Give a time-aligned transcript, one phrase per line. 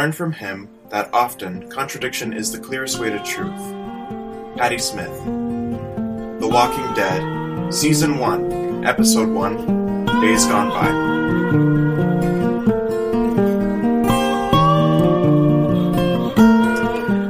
[0.00, 3.60] learned from him that often contradiction is the clearest way to truth.
[4.56, 5.12] Patti Smith.
[6.40, 10.86] The Walking Dead, Season 1, Episode 1, Days Gone By.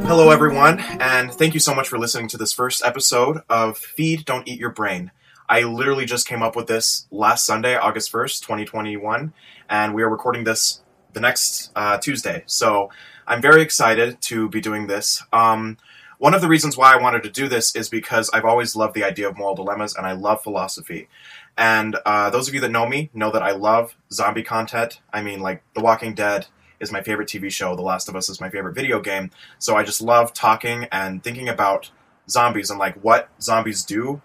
[0.06, 4.24] Hello, everyone, and thank you so much for listening to this first episode of Feed
[4.24, 5.10] Don't Eat Your Brain.
[5.48, 9.32] I literally just came up with this last Sunday, August 1st, 2021,
[9.68, 10.82] and we are recording this
[11.12, 12.42] the next uh, Tuesday.
[12.46, 12.90] So
[13.26, 15.22] I'm very excited to be doing this.
[15.32, 15.76] Um,
[16.18, 18.94] one of the reasons why I wanted to do this is because I've always loved
[18.94, 21.08] the idea of moral dilemmas and I love philosophy.
[21.56, 25.00] And uh, those of you that know me know that I love zombie content.
[25.12, 26.46] I mean, like The Walking Dead
[26.78, 29.30] is my favorite TV show, The Last of Us is my favorite video game.
[29.58, 31.90] So I just love talking and thinking about
[32.28, 34.20] zombies and like what zombies do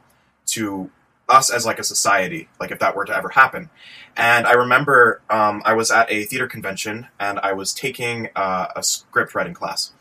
[0.48, 0.90] to
[1.28, 3.70] us as like a society, like if that were to ever happen.
[4.16, 8.68] And I remember um, I was at a theater convention and I was taking uh,
[8.76, 9.91] a script writing class.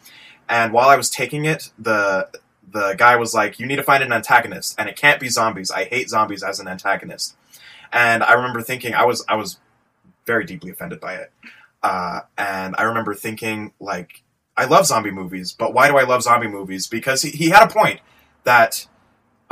[0.49, 2.29] And while I was taking it, the
[2.71, 5.71] the guy was like, "You need to find an antagonist, and it can't be zombies.
[5.71, 7.37] I hate zombies as an antagonist."
[7.93, 9.59] And I remember thinking, I was I was
[10.27, 11.33] very deeply offended by it.
[11.83, 14.23] Uh, and I remember thinking, like,
[14.57, 16.87] I love zombie movies, but why do I love zombie movies?
[16.87, 18.01] Because he, he had a point
[18.45, 18.87] that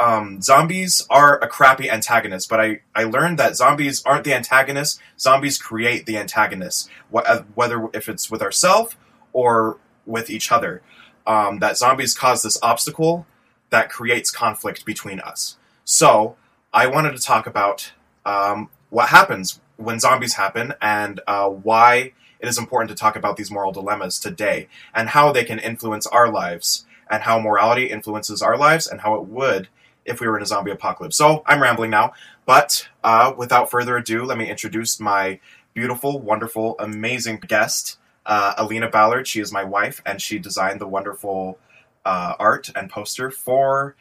[0.02, 4.98] um, zombies are a crappy antagonist, but I, I learned that zombies aren't the antagonists.
[5.16, 8.96] Zombies create the antagonists, wh- uh, whether if it's with ourselves
[9.32, 10.82] or with each other.
[11.24, 13.26] Um, that zombies cause this obstacle
[13.70, 15.56] that creates conflict between us.
[15.84, 16.34] So
[16.72, 17.92] I wanted to talk about
[18.26, 23.36] um, what happens when zombies happen and uh, why it is important to talk about
[23.36, 28.42] these moral dilemmas today and how they can influence our lives and how morality influences
[28.42, 29.68] our lives and how it would
[30.04, 31.16] if we were in a zombie apocalypse.
[31.16, 32.12] So I'm rambling now,
[32.46, 35.40] but uh, without further ado, let me introduce my
[35.74, 39.26] beautiful, wonderful, amazing guest, uh, Alina Ballard.
[39.26, 41.58] She is my wife, and she designed the wonderful
[42.04, 43.96] uh, art and poster for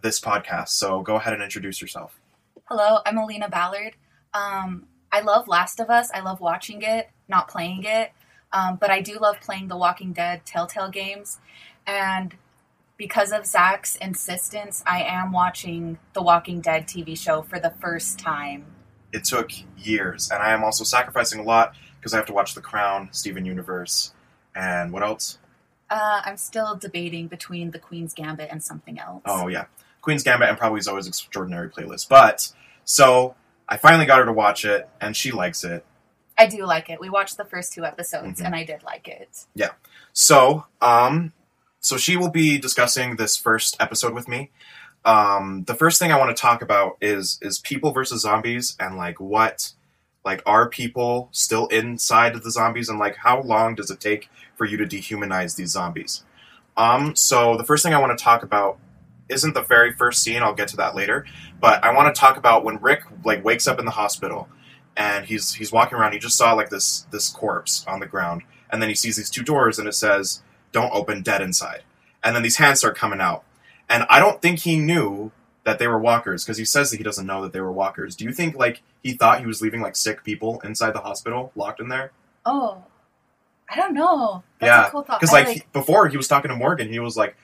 [0.00, 0.68] this podcast.
[0.68, 2.18] So go ahead and introduce yourself.
[2.64, 3.94] Hello, I'm Alina Ballard.
[4.34, 6.10] Um, I love Last of Us.
[6.12, 8.12] I love watching it, not playing it.
[8.52, 11.38] Um, but I do love playing the Walking Dead Telltale games.
[11.86, 12.34] And
[12.96, 18.18] because of Zach's insistence, I am watching the Walking Dead TV show for the first
[18.18, 18.64] time.
[19.12, 22.54] It took years, and I am also sacrificing a lot because I have to watch
[22.54, 24.12] The Crown, Steven Universe,
[24.54, 25.38] and what else?
[25.88, 29.22] Uh, I'm still debating between the Queen's Gambit and something else.
[29.26, 29.66] Oh yeah,
[30.00, 32.08] Queen's Gambit and probably Zoe's Extraordinary Playlist.
[32.08, 32.52] But
[32.84, 33.36] so
[33.68, 35.84] I finally got her to watch it, and she likes it.
[36.38, 37.00] I do like it.
[37.00, 38.46] We watched the first two episodes, Mhm.
[38.46, 39.46] and I did like it.
[39.54, 39.70] Yeah.
[40.12, 41.32] So, um,
[41.86, 44.50] so she will be discussing this first episode with me.
[45.04, 48.96] Um, the first thing I want to talk about is is people versus zombies and
[48.96, 49.72] like what
[50.24, 54.28] like are people still inside of the zombies and like how long does it take
[54.56, 56.24] for you to dehumanize these zombies?
[56.76, 58.78] Um, so the first thing I want to talk about
[59.28, 60.42] isn't the very first scene.
[60.42, 61.24] I'll get to that later,
[61.60, 64.48] but I want to talk about when Rick like wakes up in the hospital
[64.96, 66.14] and he's he's walking around.
[66.14, 69.30] He just saw like this this corpse on the ground, and then he sees these
[69.30, 70.42] two doors, and it says
[70.76, 71.82] "Don't open, dead inside."
[72.22, 73.44] And then these hands start coming out,
[73.88, 75.30] and I don't think he knew
[75.64, 78.14] that they were walkers because he says that he doesn't know that they were walkers.
[78.14, 81.50] Do you think like he thought he was leaving like sick people inside the hospital
[81.56, 82.12] locked in there?
[82.44, 82.84] Oh,
[83.68, 84.42] I don't know.
[84.60, 85.18] That's Yeah, a cool thought.
[85.20, 87.36] Because like, before he was talking to Morgan, he was like,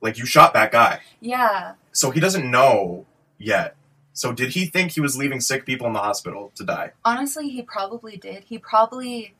[0.00, 3.04] like you shot that guy, yeah, so he doesn't know
[3.38, 3.74] yet.
[4.14, 6.92] So did he think he was leaving sick people in the hospital to die?
[7.04, 8.44] honestly, he probably did.
[8.44, 9.34] He probably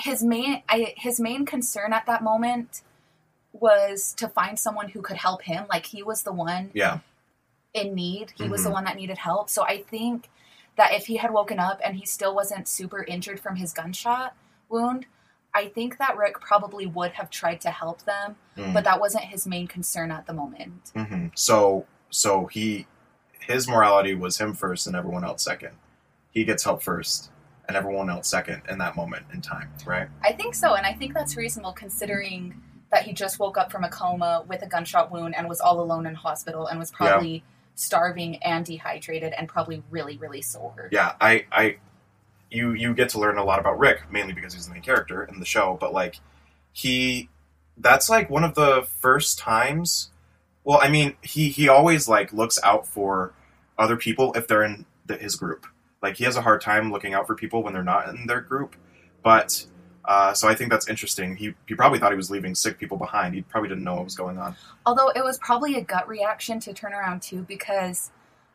[0.00, 2.82] his main I, his main concern at that moment
[3.52, 5.66] was to find someone who could help him.
[5.68, 7.00] Like he was the one Yeah.
[7.74, 8.32] in need.
[8.36, 8.72] He was the Mhm.
[8.74, 9.50] one that needed help.
[9.50, 10.30] So I think
[10.76, 14.34] that if he had woken up and he still wasn't super injured from his gunshot
[14.68, 15.06] wound,
[15.52, 18.72] I think that Rick probably would have tried to help them, Mm.
[18.72, 20.92] but that wasn't his main concern at the moment.
[20.94, 22.86] hmm So so he
[23.40, 25.76] his morality was him first and everyone else second.
[26.30, 27.30] He gets help first
[27.70, 30.08] and everyone else second in that moment in time, right?
[30.24, 33.84] I think so, and I think that's reasonable considering that he just woke up from
[33.84, 37.44] a coma with a gunshot wound and was all alone in hospital and was probably
[37.76, 40.88] starving and dehydrated and probably really, really sore.
[40.90, 41.76] Yeah, I I
[42.50, 45.22] you you get to learn a lot about Rick mainly because he's the main character
[45.22, 46.18] in the show, but like
[46.72, 47.28] he
[47.78, 50.10] that's like one of the first times
[50.64, 53.32] well, I mean, he he always like looks out for
[53.78, 55.66] other people if they're in the, his group.
[56.02, 58.40] Like he has a hard time looking out for people when they're not in their
[58.40, 58.76] group.
[59.22, 59.66] But
[60.04, 61.36] uh, so I think that's interesting.
[61.36, 63.34] He he probably thought he was leaving sick people behind.
[63.34, 64.56] He probably didn't know what was going on.
[64.86, 68.10] Although it was probably a gut reaction to turn around too, because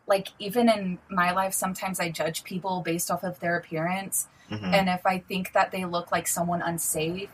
[0.07, 4.73] like even in my life sometimes I judge people based off of their appearance Mhm.
[4.73, 7.31] and if I think that they look like someone unsafe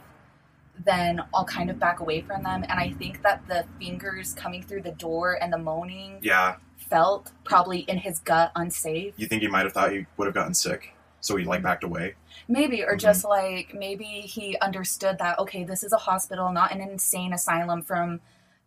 [0.85, 4.63] then I'll kind of back away from them and I think that the fingers coming
[4.63, 6.55] through the door and the moaning yeah,
[6.89, 10.33] felt probably in his gut unsafe you think he might have thought he would have
[10.35, 12.15] gotten sick, so he like backed away.
[12.47, 12.99] maybe or Mhm.
[12.99, 17.81] just like maybe he understood that okay this is a hospital not an insane asylum
[17.81, 18.19] from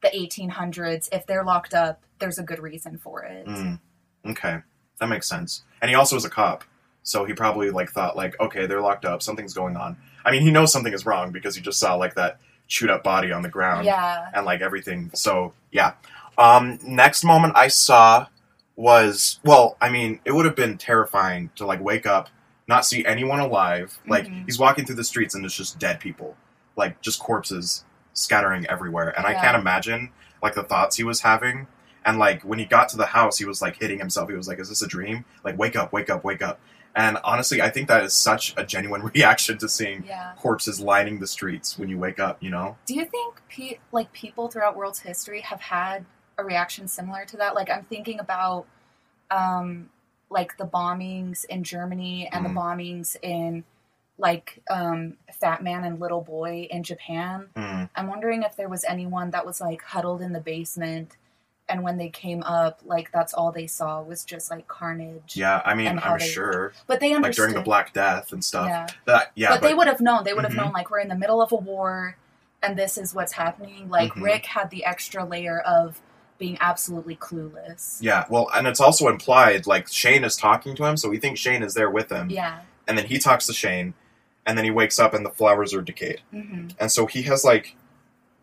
[0.02, 3.78] the 1800s if they're locked up there's a good reason for it Mm.
[4.26, 4.58] Okay,
[5.00, 5.64] that makes sense.
[5.82, 6.64] And he also was a cop,
[7.02, 9.98] so he probably like thought like, okay, they're locked up, something's going on.
[10.24, 13.04] I mean, he knows something is wrong because he just saw like that chewed up
[13.04, 15.10] body on the ground yeah and like everything.
[15.12, 15.92] So yeah.
[16.38, 18.26] Um, next moment I saw
[18.76, 22.28] was well, I mean, it would have been terrifying to like wake up,
[22.66, 23.98] not see anyone alive.
[24.06, 24.44] Like Mhm.
[24.46, 26.36] he's walking through the streets and it's just dead people,
[26.76, 27.84] like just corpses
[28.14, 29.12] scattering everywhere.
[29.16, 30.10] And I can't imagine
[30.42, 31.66] like the thoughts he was having.
[32.04, 34.28] And like when he got to the house, he was like hitting himself.
[34.28, 35.24] He was like, "Is this a dream?
[35.42, 36.60] Like, wake up, wake up, wake up!"
[36.96, 41.20] And honestly, I think that is such a genuine reaction to seeing yeah corpses lining
[41.20, 42.42] the streets when you wake up.
[42.42, 42.76] You know?
[42.86, 46.04] Do you think pe- like people throughout world's history have had
[46.38, 47.54] a reaction similar to that?
[47.54, 48.66] Like I'm thinking about
[49.30, 49.88] um
[50.30, 52.48] like the bombings in Germany and Mm.
[52.48, 53.64] the bombings in
[54.18, 57.48] like um Fat Man and Little Boy in Japan.
[57.56, 57.90] Mm.
[57.96, 61.16] I'm wondering if there was anyone that was like huddled in the basement
[61.68, 65.34] and when they came up like that's all they saw was just like carnage.
[65.36, 66.72] Yeah, I mean, I'm they- sure.
[66.86, 68.68] But they understood Like during the Black Death and stuff.
[68.68, 68.86] Yeah.
[69.06, 70.24] That yeah, but, they would have known.
[70.24, 70.64] They would have Mhm.
[70.64, 72.16] known like we're in the middle of a war
[72.62, 73.88] and this is what's happening.
[73.88, 74.22] Like Mhm.
[74.24, 76.00] Rick had the extra layer of
[76.38, 77.98] being absolutely clueless.
[78.00, 81.38] Yeah, well, and it's also implied like Shane is talking to him, so we think
[81.38, 82.60] Shane is there with him, Yeah.
[82.88, 83.94] and then he talks to Shane,
[84.46, 87.44] and then he wakes up and the flowers are decayed, hmm and so he has
[87.44, 87.76] like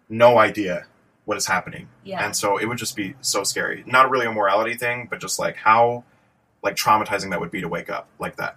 [0.10, 0.86] no idea
[1.26, 2.24] what is happening, Yeah.
[2.26, 3.84] and so it would just be so scary.
[3.86, 6.04] Not really a morality thing, but just like how
[6.64, 8.56] like traumatizing that would be to wake up like that.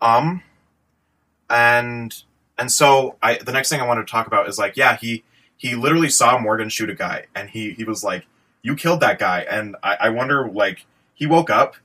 [0.00, 0.42] Um,
[1.50, 2.22] and
[2.58, 5.24] and so I the next thing I wanted to talk about is like yeah he
[5.56, 8.26] he literally saw Morgan shoot a guy, and he he was like
[8.66, 9.40] you killed that guy.
[9.48, 11.76] And I, I wonder like he woke up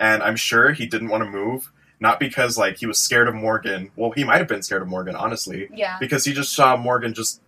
[0.00, 1.70] and i'm sure he didn't want to move
[2.00, 3.90] not because like he was scared of morgan.
[3.96, 5.68] Well he might have been scared of morgan honestly.
[5.74, 5.96] Yeah.
[5.98, 7.40] because he just saw morgan just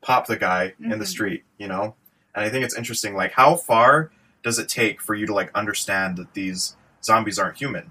[0.00, 1.14] pop the guy in the Mhm.
[1.16, 1.94] street you know?
[2.34, 4.10] And i think it's interesting like how far
[4.42, 6.74] does it take for you to like understand that these
[7.04, 7.90] zombies aren't human?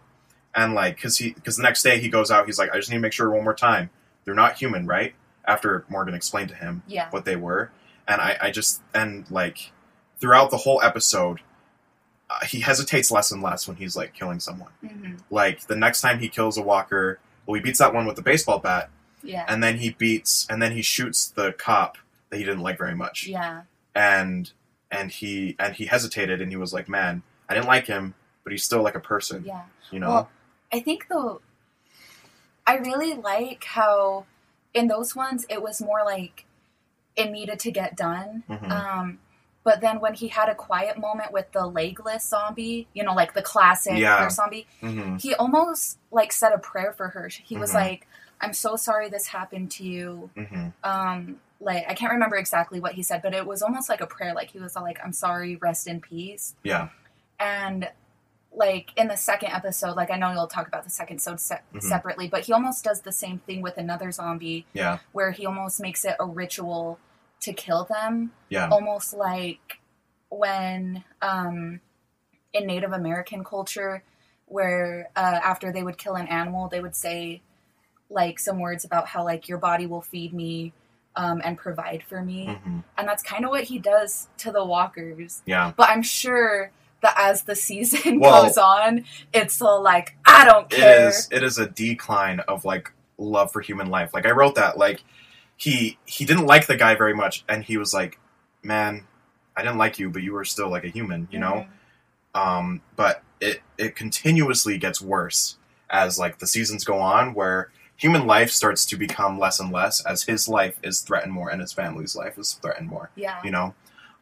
[0.54, 2.90] And like because he because the next day he goes out he's like i just
[2.90, 3.90] need to make sure one more time.
[4.26, 5.16] They're not human right?
[5.46, 7.08] After morgan explained to him Yeah.
[7.12, 7.72] what they were.
[8.08, 9.72] And i, I just and like
[10.22, 11.40] throughout the whole episode
[12.30, 16.00] uh, he hesitates less and less when he's like killing someone hmm like the next
[16.02, 18.90] time he kills a walker well he beats that one with the baseball bat
[19.24, 19.46] Yeah.
[19.50, 21.98] and then he beats and then he shoots the cop
[22.30, 23.64] that he didn't like very much yeah.
[23.94, 24.52] and
[24.90, 28.14] and he and he hesitated and he was like man i didn't like him
[28.44, 29.64] but he's still like a person Yeah.
[29.92, 30.30] you know Well,
[30.74, 31.42] I think though,
[32.66, 34.26] I really like how
[34.74, 36.46] in those ones it was more like
[37.18, 38.44] it needed to get done.
[38.50, 38.72] Mhm.
[38.72, 39.20] Um,
[39.64, 43.34] but then when he had a quiet moment with the legless zombie, you know, like
[43.34, 44.28] the classic Yeah.
[44.30, 47.28] zombie, hmm he almost like said a prayer for her.
[47.28, 47.76] He was Mhm.
[47.76, 48.08] like,
[48.40, 52.94] "I'm so sorry this happened to you." hmm Um, like I can't remember exactly what
[52.94, 54.34] he said, but it was almost like a prayer.
[54.34, 56.90] Like he was like, "I'm sorry, rest in peace." yeah
[57.40, 57.90] and
[58.54, 61.62] like in the second episode like i know you'll talk about the second episode se-
[61.74, 61.82] Mhm.
[61.82, 65.80] separately but he almost does the same thing with another zombie yeah where he almost
[65.80, 67.00] makes it a ritual
[67.42, 68.32] to kill them.
[68.50, 68.70] Yeah.
[68.70, 69.80] Almost like
[70.30, 71.82] when um
[72.54, 74.02] in native american culture
[74.46, 77.42] where uh, after they would kill an animal they would say
[78.10, 80.72] like some words about how like your body will feed me
[81.18, 82.46] um, and provide for me.
[82.64, 85.42] Hmm and that's kind of what he does to the walkers.
[85.46, 85.74] Yeah.
[85.76, 86.72] But I'm sure
[87.02, 91.10] that as the season Well- goes on, it's all like I don't care.
[91.10, 94.14] is it is a decline of like love for human life.
[94.14, 95.04] Like i wrote that like
[95.62, 98.18] he he didn't like the guy very much and he was like
[98.64, 99.06] man
[99.56, 101.66] i didn't like you but you were still like a human you know
[102.34, 105.58] um but it it continuously gets worse
[105.90, 110.04] as like the seasons go on where human life starts to become less and less
[110.06, 113.40] as his life is threatened more and his family's life is threatened more Yeah.
[113.44, 113.76] you know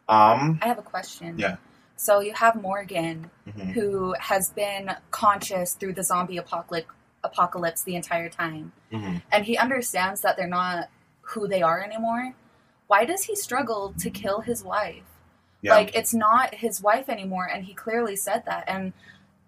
[0.10, 1.38] um I have a question.
[1.38, 1.58] Yeah.
[1.96, 3.72] So you have Morgan, mhm.
[3.74, 6.89] who has been conscious through the zombie apocalypse
[7.24, 9.22] apocalypse the entire time, Mhm.
[9.31, 10.89] and he understands that they're not
[11.29, 12.33] who they are anymore.
[12.88, 15.03] Why does he struggle to kill his wife?
[15.62, 18.63] yeah Like it's not his wife anymore, and he clearly said that.
[18.67, 18.93] And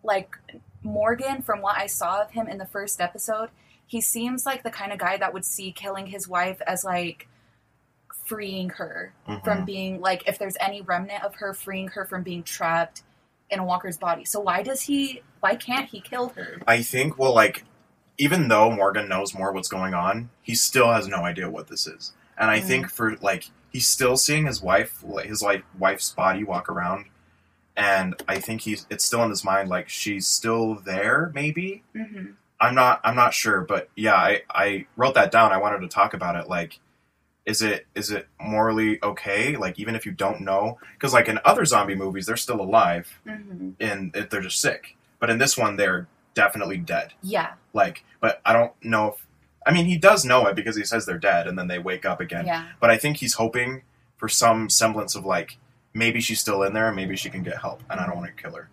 [0.03, 0.35] like
[0.83, 3.49] Morgan, from what I saw of him in the first episode,
[3.87, 7.27] he seems like the kind of guy that would see killing his wife as like
[8.25, 9.43] freeing her Mhm.
[9.43, 13.03] from being like if there's any remnant of her freeing her from being trapped
[13.49, 14.23] in a walker's body.
[14.25, 15.21] So why does he?
[15.41, 16.59] Why can't he kill her?
[16.67, 17.65] I think well, like
[18.21, 21.87] even though Morgan knows more what's going on, he still has no idea what this
[21.87, 22.13] is.
[22.37, 22.67] And I Mm.
[22.67, 27.05] think for like he's still seeing his wife, his like wife's body walk around,
[27.75, 31.31] and I think he's it's still in his mind like she's still there.
[31.33, 35.51] Maybe hmm I'm not I'm not sure, but yeah, I I wrote that down.
[35.51, 36.47] I wanted to talk about it.
[36.47, 36.79] Like,
[37.45, 39.57] is it is it morally okay?
[39.57, 43.19] Like even if you don't know, because like in other zombie movies, they're still alive
[43.25, 44.95] hmm and they're just sick.
[45.19, 47.13] But in this one, they're definitely dead.
[47.21, 49.27] Yeah, Like, but I don't know if.
[49.65, 52.03] I mean, he does know it because he says they're dead, and then they wake
[52.05, 52.45] up again.
[52.45, 52.69] yeah.
[52.79, 53.83] But I think he's hoping
[54.17, 55.57] for some semblance of like
[55.93, 58.35] maybe she's still in there, and maybe she can get help, and I don't want
[58.35, 58.69] to kill her.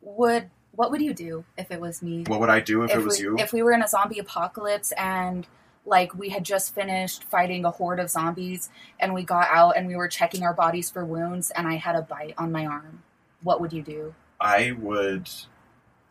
[0.00, 2.24] Would what would you do if it was me?
[2.26, 3.38] What would I do if, it was we, you?
[3.38, 5.46] If we were in a zombie apocalypse and
[5.86, 8.68] like we had just finished fighting a horde of zombies
[9.00, 11.96] and we got out and we were checking our bodies for wounds and I had
[11.96, 13.02] a bite on my arm,
[13.42, 14.14] what would you do?
[14.40, 15.30] I would,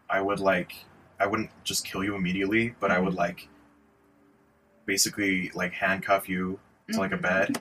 [0.09, 0.73] I would like,
[1.19, 3.17] I wouldn't just kill you immediately, but I would Mm-hmm.
[3.17, 3.47] like,
[4.85, 6.59] basically like handcuff you
[6.91, 7.21] to like a Mhm.
[7.21, 7.57] bed.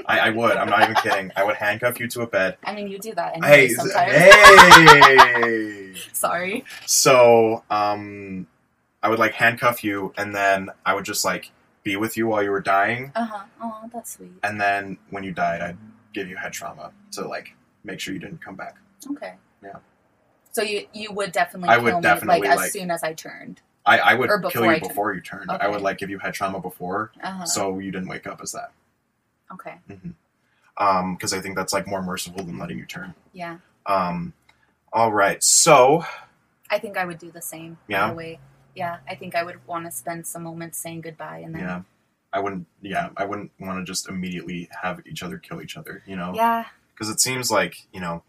[0.06, 0.56] I, I would.
[0.56, 1.30] I'm not even kidding.
[1.36, 2.56] I would handcuff you to a bed.
[2.64, 4.12] I mean, you do that Hey, sometimes.
[4.12, 5.92] hey.
[6.12, 6.64] Sorry.
[6.86, 8.46] So, um,
[9.02, 11.50] I would like handcuff you, and then I would just like
[11.82, 13.44] be with you while you were dying, Uh huh.
[13.60, 14.32] Oh, that's sweet.
[14.42, 15.76] and then when you died, I'd
[16.12, 18.76] give you head trauma to like make sure you didn't come back.
[19.10, 19.34] Okay.
[19.62, 19.76] Yeah.
[20.58, 23.12] So you you would definitely I kill would me definitely, like as soon as I
[23.14, 23.60] turned.
[23.86, 25.50] I, I would Or kill you I before you turned.
[25.50, 27.44] I would like if you had trauma before, Uh huh.
[27.46, 28.72] so you didn't wake up as that.
[29.52, 29.76] okay.
[30.76, 33.14] Um, because I think that's like more merciful than letting you turn.
[33.32, 33.58] Yeah.
[33.86, 34.32] Um,
[34.92, 35.42] all right.
[35.42, 36.04] So
[36.70, 37.78] I think I would do the same.
[37.88, 38.10] Yeah?
[38.10, 38.40] The way.
[38.76, 38.98] Yeah.
[39.08, 41.62] I think I would want to spend some moments saying goodbye and then.
[41.62, 41.82] yeah,
[42.32, 42.66] I wouldn't.
[42.82, 46.02] Yeah, I wouldn't want to just immediately have each other kill each other.
[46.06, 46.32] You know.
[46.34, 46.66] Yeah.
[46.94, 48.22] because it seems like you know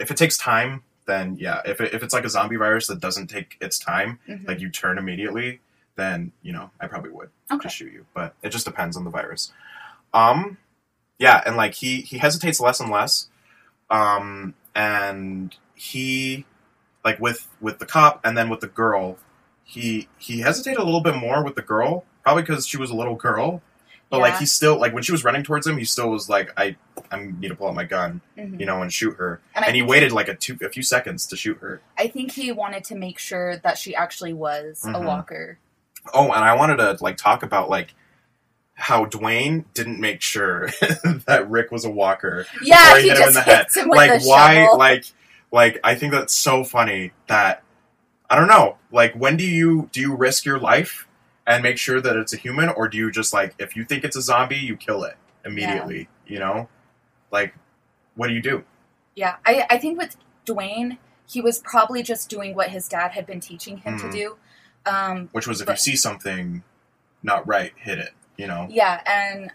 [0.00, 3.00] if it takes time then yeah if, it, if it's like a zombie virus that
[3.00, 4.46] doesn't take its time mhm.
[4.46, 5.58] like you turn immediately
[5.96, 7.64] then you know i probably would Okay.
[7.64, 9.52] just shoot you but it just depends on the virus
[10.14, 10.56] um
[11.18, 13.28] yeah and like he he hesitates less and less
[13.90, 16.44] um and he
[17.04, 19.18] like with with the cop and then with the girl
[19.64, 22.94] he he hesitated a little bit more with the girl probably because she was a
[22.94, 23.62] little girl
[24.10, 24.38] but like Yeah.
[24.40, 26.76] he still like when she was running towards him he still was like i
[27.10, 28.58] i need to pull out my gun Mhm.
[28.60, 31.26] you know and shoot her And, and he waited like a two a few seconds
[31.26, 34.88] to shoot her I think he wanted to make sure that she actually was a
[34.92, 35.04] Mhm.
[35.04, 35.58] walker.
[36.14, 37.94] oh and i wanted to like talk about like
[38.74, 40.68] how Duane didn't make sure
[41.26, 42.46] that Rick was a walker.
[42.62, 43.58] Yeah, before he hit him in the head.
[43.58, 44.78] hits him with like a why shovel.
[44.78, 45.04] like
[45.50, 47.64] like I think that's so funny that
[48.30, 48.76] I don't know.
[48.92, 51.07] Like when do you do you risk your life
[51.48, 54.04] and make sure that it's a human or do you just like if you think
[54.04, 56.68] it's a zombie you kill it immediately, you know?
[57.32, 57.54] Like
[58.14, 58.64] what do you do?
[59.16, 63.26] Yeah, I, I think with Duane, he was probably just doing what his dad had
[63.26, 64.02] been teaching him Mhm.
[64.02, 64.36] to do.
[64.86, 66.62] Um, Which was if you see something
[67.22, 68.66] not right, hit it, you know?
[68.70, 69.50] yeah, and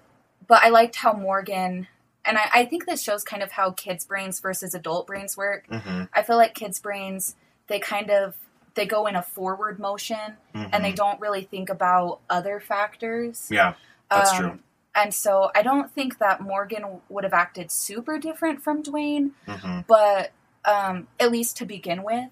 [0.48, 1.88] but I liked how Morgan,
[2.26, 5.66] and I, I think this shows kind of how kids' brains versus adult brains work.
[5.70, 6.10] Mhm.
[6.14, 7.36] I feel like kids' brains
[7.68, 8.36] they kind of
[8.75, 10.96] they go in a forward motion and they Mhm.
[10.96, 13.48] don't really think about other factors.
[13.51, 13.74] Yeah,
[14.10, 14.60] that's Um, true.
[14.96, 19.86] And so I don't think that Morgan would have acted super different from Duane, Mhm.
[19.88, 20.32] but
[20.65, 22.30] um, at least to begin with.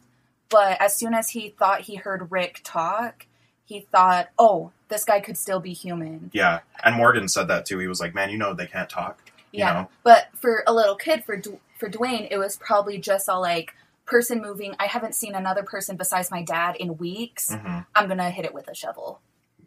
[0.50, 3.26] But as soon as he thought he heard Rick talk,
[3.66, 6.60] he thought, "Oh, this guy could still be human." Yeah.
[6.82, 7.78] And Morgan said that too.
[7.80, 9.20] He was like, "Man, you know they can't talk."
[9.52, 9.74] You Yeah.
[9.74, 9.90] know?
[10.04, 13.74] But for a little kid, for Du- for Duane, it was probably just all like
[14.06, 14.76] person moving.
[14.80, 17.50] I haven't seen another person besides my dad in weeks.
[17.52, 17.86] Mhm.
[17.96, 19.22] I'm gonna hit it with a shovel.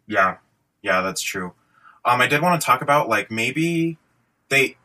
[0.07, 0.37] Yeah,
[0.81, 1.53] yeah, that's true.
[2.03, 3.97] Um, I did want to talk about like maybe
[4.49, 4.77] they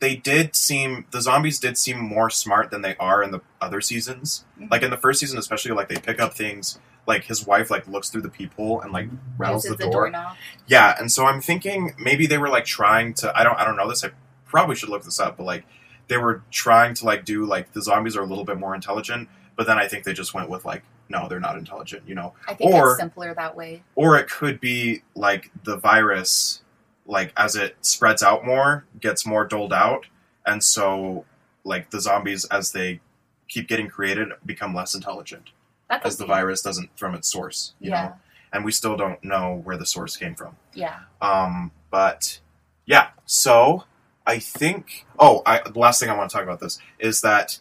[0.00, 3.80] they did seem the zombies did seem more smart than they are in the other
[3.80, 4.44] seasons.
[4.60, 4.70] Mhm.
[4.70, 6.78] Like in the first season, especially, like they pick up things.
[7.06, 9.92] Like his wife like looks through the peephole and like rattles Uses the door.
[9.92, 10.36] doorknob.
[10.68, 13.36] Yeah, and so I'm thinking maybe they were like trying to.
[13.36, 13.58] I don't.
[13.58, 14.04] I don't know this.
[14.04, 14.10] I
[14.44, 15.64] probably should look this up, but like
[16.08, 19.28] they were trying to like do like the zombies are a little bit more intelligent,
[19.56, 22.02] but then I think they just went with like no, they're not intelligent.
[22.06, 23.82] You know, I think Or- it's simpler that way.
[23.94, 26.62] or it could be like the virus
[27.06, 30.04] like as it spreads out more gets more doled out
[30.44, 31.24] and so
[31.64, 33.00] like the zombies as they
[33.48, 35.48] keep getting created become less intelligent
[35.88, 36.28] as the be.
[36.28, 38.02] virus doesn't from its source you Yeah.
[38.08, 38.14] know
[38.52, 40.98] and we still don't know where the source came from Yeah.
[41.22, 42.40] um but
[42.84, 43.84] yeah so
[44.28, 47.58] i think oh I, the last thing i want to talk about this is that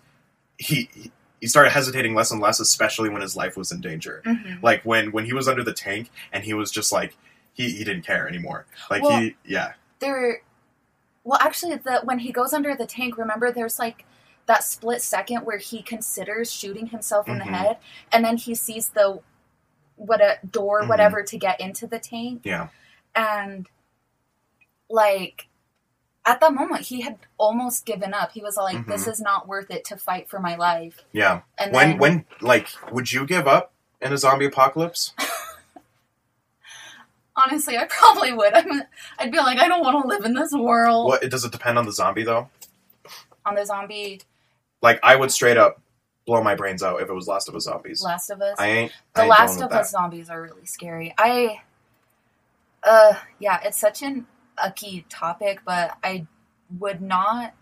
[0.60, 0.90] he
[1.42, 4.62] he- started hesitating less and less especially when his life was in danger Mhm.
[4.62, 7.16] like when when he was under the tank and he was just like
[7.54, 10.42] he, he didn't care anymore like Well- he yeah there
[11.24, 14.06] well actually the when he goes under the tank remember there's like
[14.48, 17.46] that split second where he considers shooting himself in Mhm.
[17.46, 17.78] the head
[18.12, 19.20] and then he sees the
[19.96, 20.88] what a door Mhm.
[20.90, 22.68] whatever to get into the tank Yeah.
[23.16, 23.68] and
[24.90, 25.47] like
[26.28, 29.12] at that moment he had almost given up he was like this Mhm.
[29.12, 31.42] is not worth it to fight for my life Yeah.
[31.58, 35.14] and when then when like would you give up in a zombie apocalypse?
[37.36, 38.84] honestly i probably would I'm,
[39.20, 41.78] i'd be like i don't want to live in this world What does it depend
[41.78, 42.50] on the zombie though?
[43.46, 44.22] on the zombie
[44.82, 45.80] Like I would straight up
[46.26, 48.04] blow my brains out if it was Last of Us zombies.
[48.04, 48.92] last of us I ain't.
[49.14, 51.62] the I ain't last of us zombies are really scary i
[52.84, 54.26] uh yeah it's such an
[54.64, 56.26] a key topic but i
[56.80, 57.54] would not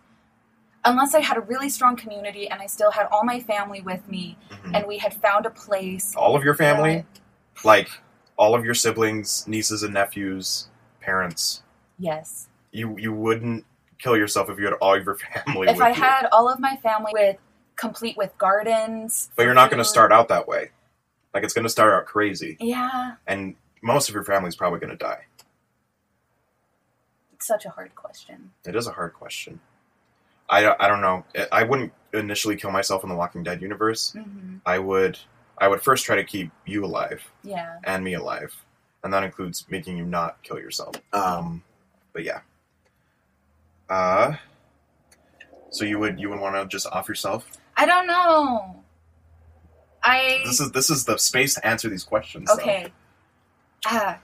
[0.84, 4.06] unless i had a really strong community and i still had all my family with
[4.08, 4.36] me.
[4.50, 4.76] Mhm.
[4.76, 7.88] and we had found a place all of your family, that- like
[8.38, 10.68] all of your siblings, nieces and nephews,
[11.00, 11.62] parents.
[11.98, 13.64] yes You you wouldn't
[13.98, 15.94] kill yourself if you had all of your family if with i you.
[15.94, 17.36] had all of my family with
[17.76, 20.70] complete with gardens but you're not going to start out that way.
[21.34, 24.90] Like it's going to start out crazy, yeah and most of your family's probably going
[24.90, 25.26] to die.
[27.46, 29.60] It's such a hard question It is a hard question.
[30.48, 31.24] I, don't- I don't know.
[31.52, 34.12] I wouldn't initially kill myself in the Walking Dead universe.
[34.12, 35.18] hmm I would
[35.58, 38.52] I would first try to keep you alive yeah and me alive,
[39.04, 40.96] and that includes making you not kill yourself.
[41.12, 41.62] Um,
[42.12, 42.40] but yeah.
[43.88, 44.34] Uh,
[45.70, 47.48] so you would you would want to just off yourself?
[47.76, 48.82] i don't know
[50.02, 52.48] i This is this is the space to answer these questions.
[52.48, 52.54] though.
[52.62, 52.92] Okay.
[53.86, 54.18] Ah.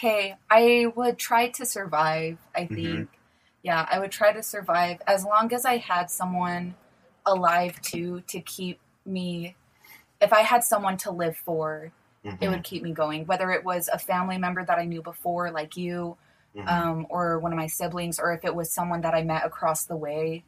[0.00, 2.78] Okay, I would try to survive, I think.
[2.78, 3.08] Mhm.
[3.62, 6.74] Yeah, I would try to survive as long as I had someone
[7.26, 9.54] alive too to keep me
[10.22, 11.92] if I had someone to live for,
[12.24, 12.38] Mhm.
[12.40, 13.24] it would keep me going.
[13.26, 16.16] Whether it was a family member that I knew before, like you,
[16.54, 16.68] Mhm.
[16.68, 19.84] um, or one of my siblings, or if it was someone that I met across
[19.84, 20.44] the way.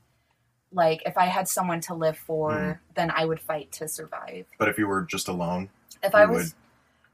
[0.72, 2.78] Like if I had someone to live for, Mhm.
[2.94, 4.46] then I would fight to survive.
[4.58, 5.70] but if you were just alone,
[6.02, 6.54] If I was,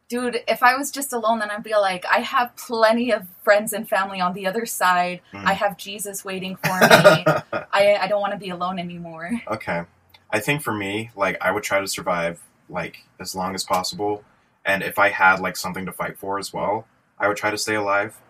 [0.08, 3.72] dude, if I was just alone, then I'd be like, I have plenty of friends
[3.72, 5.20] and family on the other side.
[5.32, 5.44] Mm.
[5.44, 7.24] I have Jesus waiting for me.
[7.72, 9.30] I, I don't want to be alone anymore.
[9.48, 9.84] okay.
[10.30, 14.24] I think for me, like I would try to survive like as long as possible,
[14.64, 16.86] and if I had like something to fight for as well,
[17.18, 18.20] I would try to stay alive.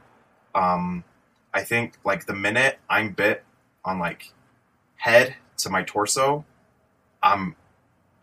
[0.55, 1.03] Um,
[1.53, 3.43] I think like the minute I'm bit
[3.85, 4.33] on like
[4.97, 6.45] head to my torso,
[7.21, 7.57] I'm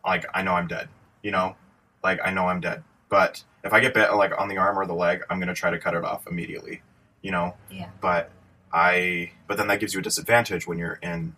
[0.06, 0.88] like I know I'm dead.
[1.22, 1.58] You know,
[2.02, 2.82] like I know I'm dead.
[3.10, 5.70] But if I get bit like on the arm or the leg, I'm gonna try
[5.72, 6.82] to cut it off immediately.
[7.22, 7.90] You know, Yeah.
[8.02, 8.32] but
[8.72, 11.36] I but then that gives you a disadvantage when you're in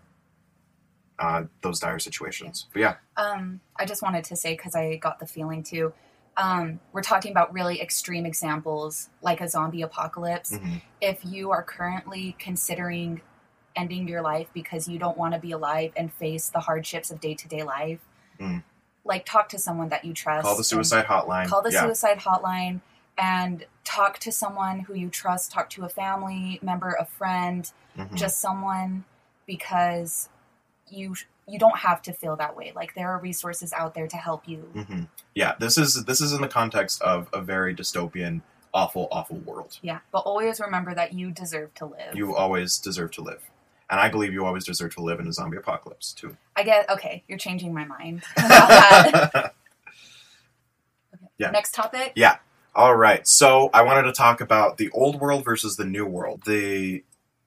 [1.19, 2.67] uh, those dire situations.
[2.73, 5.93] But yeah, Um, I just wanted to say because I got the feeling too.
[6.35, 10.51] Um, we're talking about really extreme examples like a zombie apocalypse.
[10.51, 10.81] mhm.
[11.01, 13.21] If you are currently considering
[13.75, 17.19] ending your life because you don't want to be alive and face the hardships of
[17.19, 17.99] day to day life,
[18.39, 18.63] Mm.
[19.07, 20.43] Like talk to someone that you trust.
[20.43, 21.47] call the suicide hotline.
[21.47, 21.81] call the yeah.
[21.85, 22.81] suicide hotline
[23.17, 28.13] and talk to someone who you trust talk to a family member a friend Mhm.
[28.15, 29.05] just someone
[29.47, 30.29] because
[30.89, 31.15] you
[31.47, 34.47] you don't have to feel that way like there are resources out there to help
[34.47, 38.41] you hmm Yeah, this is this is in the context of a very dystopian,
[38.73, 39.79] awful, awful world.
[39.81, 43.41] yeah but always remember that you deserve to live You always deserve to live,
[43.89, 46.35] and I believe you always deserve to live in a zombie apocalypse too.
[46.55, 49.53] i get okay you're changing my mind that
[51.37, 51.51] Yeah.
[51.51, 52.37] next topic Yeah.
[52.75, 56.43] All right, so I wanted to talk about the old world versus the new world.
[56.45, 57.03] The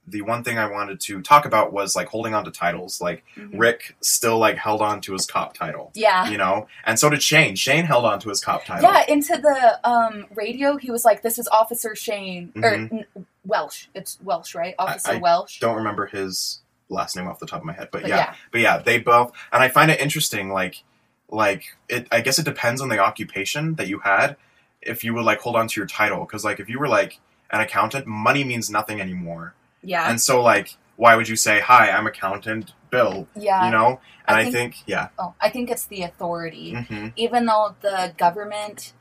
[0.09, 3.01] the one thing I wanted to talk about was like holding on to titles.
[3.01, 3.51] Like Mhm.
[3.61, 7.23] Rick still like held on to his cop title, yeah you know, and so did
[7.23, 7.55] Shane.
[7.55, 8.91] Shane held on to his cop title.
[8.91, 12.93] yeah into the um radio he was like this is officer shane or Mhm.
[13.17, 17.47] n- welsh it's welsh right officer I welsh Don't remember his last name off the
[17.47, 18.17] top of my head, but, But yeah.
[18.17, 18.35] yeah.
[18.51, 20.51] But yeah, they both, and I find it interesting.
[20.51, 20.83] Like,
[21.29, 22.09] like it.
[22.11, 24.37] I guess it depends on the occupation that you had.
[24.83, 27.21] If you would like hold on to your title, because like if you were like
[27.51, 31.91] an accountant, money means nothing anymore, yeah and so like why would you say hi?
[31.91, 33.27] I'm accountant Bill.
[33.37, 36.75] yeah you know, and I I think- think, yeah, Oh, I think it's the authority.
[36.75, 38.93] hmm Even though the government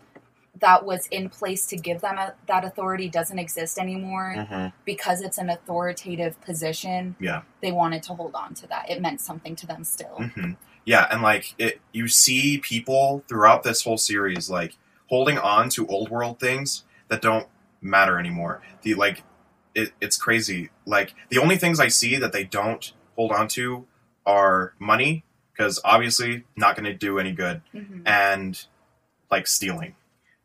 [0.60, 5.22] that was in place to give them a, that authority doesn't exist anymore hmm because
[5.22, 7.16] it's an authoritative position.
[7.20, 7.44] Yeah.
[7.62, 8.90] They wanted to hold on to that.
[8.90, 10.16] It meant something to them still.
[10.36, 10.54] hmm
[10.86, 14.76] Yeah, and like it, you see people throughout this whole series like
[15.08, 17.48] holding on to old world things that don't
[17.82, 18.62] matter anymore.
[18.82, 19.24] The like,
[19.76, 20.70] it, it's crazy.
[20.86, 23.86] Like the only things I see that they don't hold on to
[24.26, 28.02] are money, because obviously not going to do any good, Mhm.
[28.08, 28.66] and
[29.32, 29.96] like stealing.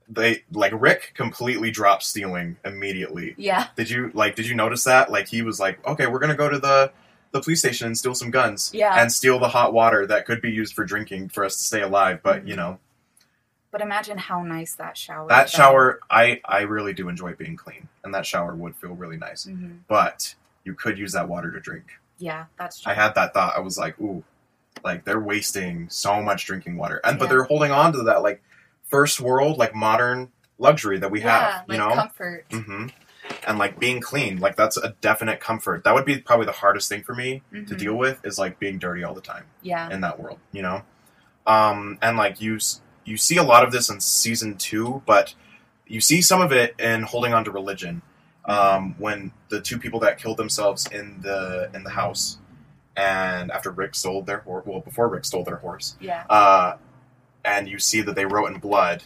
[0.09, 3.35] They like Rick completely dropped stealing immediately.
[3.39, 3.69] Yeah.
[3.77, 4.37] Did you like?
[4.37, 5.11] Did you notice that?
[5.11, 6.93] Like he was like, okay, we're gonna go to the
[7.33, 8.95] the police station and steal some guns Yeah.
[9.01, 11.81] and steal the hot water that could be used for drinking for us to stay
[11.83, 12.21] alive.
[12.23, 12.79] But you know
[13.73, 15.29] But imagine how nice that shower.
[15.29, 19.17] that shower, I I really do enjoy being clean, and that shower would feel really
[19.17, 19.45] nice.
[19.47, 21.85] hmm But you could use that water to drink.
[22.19, 22.93] Yeah, that's true.
[22.93, 23.57] I had that thought.
[23.57, 24.23] I was like, ooh,
[24.85, 28.41] like they're wasting so much drinking water, and but they're holding on to that like
[28.95, 31.65] first world, like modern luxury that we yeah, have.
[31.69, 32.45] You like know, comfort.
[32.51, 32.87] hmm
[33.49, 35.83] and like being clean, like that's a definite comfort.
[35.85, 37.79] That would be probably the hardest thing for me to Mhm.
[37.79, 39.91] deal with is like being dirty all the time Yeah.
[39.91, 40.39] in that world.
[40.53, 40.83] You know,
[41.47, 42.59] um, and like you
[43.05, 45.35] you see a lot of this in season two, but
[45.87, 48.01] you see some of it in holding on to religion.
[48.47, 52.39] Um, when the two people that killed themselves in the in the house,
[52.97, 56.25] and after Rick stole their horse, well, before Rick stole their horse, Yeah.
[56.31, 56.77] uh,
[57.45, 59.03] and you see that they wrote in blood,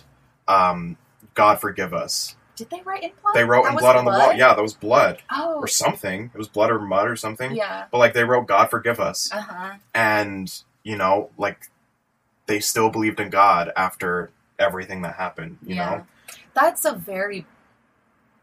[0.46, 0.96] um,
[1.34, 3.34] "God forgive us." Did they write in blood?
[3.34, 4.32] They wrote That in blood on the wall.
[4.32, 5.56] Yeah, that was blood Oh.
[5.60, 6.30] or something.
[6.34, 7.52] It was blood or mud or something.
[7.52, 7.84] Yeah.
[7.90, 9.70] But like they wrote "God forgive us," Uh huh.
[9.94, 11.70] and you know, like
[12.46, 15.58] they still believed in God after everything that happened.
[15.62, 15.90] You Yeah.
[15.90, 16.06] know,
[16.54, 17.46] That's a very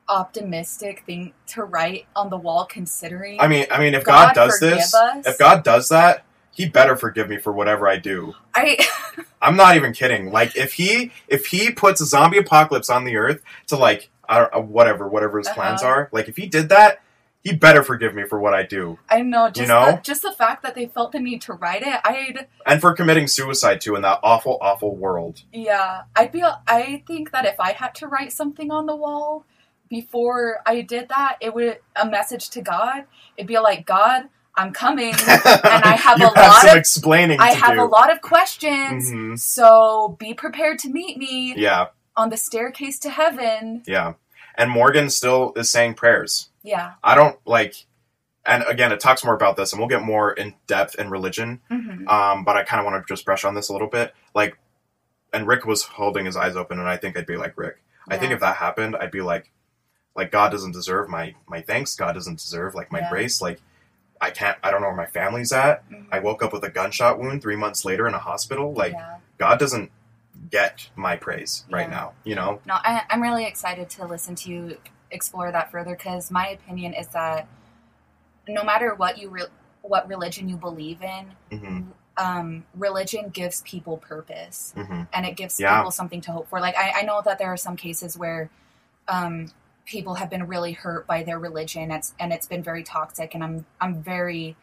[0.08, 3.42] optimistic thing to write on the wall, considering.
[3.42, 5.26] I mean, I mean, if God God, does this, us.
[5.26, 8.34] if God does that, He better forgive me for whatever I do.
[8.56, 8.78] I
[9.42, 10.32] I'm not even kidding.
[10.32, 14.48] Like if he if he puts a zombie apocalypse on the earth to like uh,
[14.62, 15.92] whatever whatever his plans Uh-huh.
[15.92, 17.02] are, like if he did that,
[17.44, 19.92] he better forgive me for what I do I know just know?
[19.92, 22.00] the, just the fact that they felt the need to write it.
[22.04, 25.44] I'd and for committing suicide too in that awful awful world.
[25.54, 26.04] yeah.
[26.16, 26.42] I'd be.
[26.68, 29.46] I think that if I had to write something on the wall
[29.90, 33.04] before I did that, it would a message to God.
[33.38, 34.30] It'd be like God.
[34.58, 35.10] I'm coming.
[35.28, 37.84] and I have a have lot some of- explaining I have do.
[37.84, 39.12] a lot of questions.
[39.12, 39.40] Mhm.
[39.40, 43.84] So be prepared to meet me Yeah, on the staircase to heaven.
[43.86, 44.14] yeah.
[44.58, 46.50] And Morgan still is saying prayers.
[46.64, 46.94] Yeah.
[47.04, 47.76] I don't like
[48.46, 51.60] and again it talks more about this and we'll get more in depth in religion
[51.68, 54.14] hmm um, but I kind of want to just brush on this a little bit.
[54.34, 54.58] Like,
[55.34, 57.78] and Rick was holding his eyes open, and I think I'd be like Rick.
[58.08, 59.52] I think if that happened, I'd be like,
[60.16, 61.96] like God doesn't deserve my my thanks.
[61.96, 63.10] God doesn't deserve like my Yeah.
[63.10, 63.42] grace.
[63.42, 63.60] Like,
[64.22, 64.58] I can't.
[64.64, 65.88] I don't know where my family's at.
[65.90, 66.08] Mhm.
[66.12, 68.74] I woke up with a gunshot wound three months later in a hospital.
[68.74, 69.18] Like, yeah.
[69.38, 69.92] God doesn't
[70.50, 71.96] get my praise right Yeah.
[71.96, 72.14] now.
[72.24, 72.60] You know?
[72.66, 74.78] No, I, I'm really excited to listen to you
[75.12, 77.48] explore that further because my opinion is that
[78.48, 79.44] no matter what you re-
[79.82, 81.82] what religion you believe in, hmm
[82.18, 85.78] um, religion gives people purpose hmm and it gives Yeah.
[85.78, 86.62] people something to hope for.
[86.62, 88.50] Like I, I know that there are some cases where
[89.10, 89.52] um,
[89.86, 93.44] people have been really hurt by their religion, it's, and it's been very toxic, and
[93.44, 94.56] I'm I'm very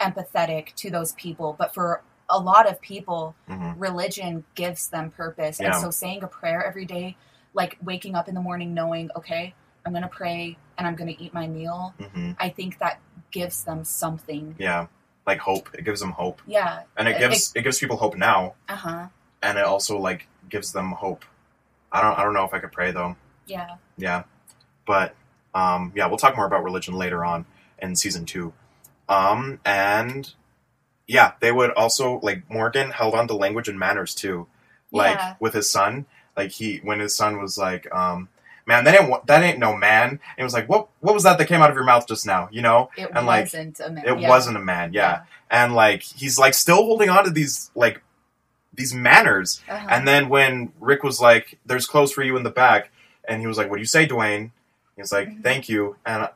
[0.00, 1.54] empathetic to those people.
[1.58, 5.72] But for a lot of people, hmm religion gives them purpose, Yeah.
[5.72, 7.16] and so saying a prayer every day,
[7.54, 11.32] like waking up in the morning knowing, okay, I'm gonna pray and I'm gonna eat
[11.34, 11.94] my meal.
[11.98, 14.54] hmm I think that gives them something.
[14.58, 14.86] Yeah.
[15.26, 15.70] Like hope.
[15.74, 16.82] It gives them hope, Yeah.
[16.96, 19.06] and it It- gives it gives people hope now, Uh huh.
[19.42, 21.24] and it also like gives them hope.
[21.92, 22.18] I don't.
[22.18, 23.16] I don't know if I could pray though.
[23.46, 23.76] Yeah.
[23.96, 24.24] Yeah,
[24.86, 25.14] but
[25.54, 27.46] um, yeah, we'll talk more about religion later on
[27.78, 28.52] in season two.
[29.08, 30.32] Um, and
[31.06, 34.46] yeah, they would also like Morgan held on to language and manners too,
[34.90, 35.34] like Yeah.
[35.40, 36.06] with his son.
[36.36, 38.28] Like he, when his son was like, um,
[38.66, 41.38] "Man, that ain't that ain't no man," and he was like, "What what was that
[41.38, 43.90] that came out of your mouth just now?" You know, It And, like, wasn't a
[43.90, 44.04] man.
[44.06, 44.28] it yeah.
[44.28, 44.92] wasn't a man.
[44.92, 45.22] Yeah.
[45.50, 48.00] and like he's like still holding on to these like
[48.72, 49.86] these manners Uh-huh.
[49.88, 52.90] and then when Rick was like, "There's clothes for you in the back,"
[53.28, 54.50] and he was like, "What do you say, Duane?"
[54.96, 55.42] He was like, Mhm.
[55.42, 56.28] "Thank you," and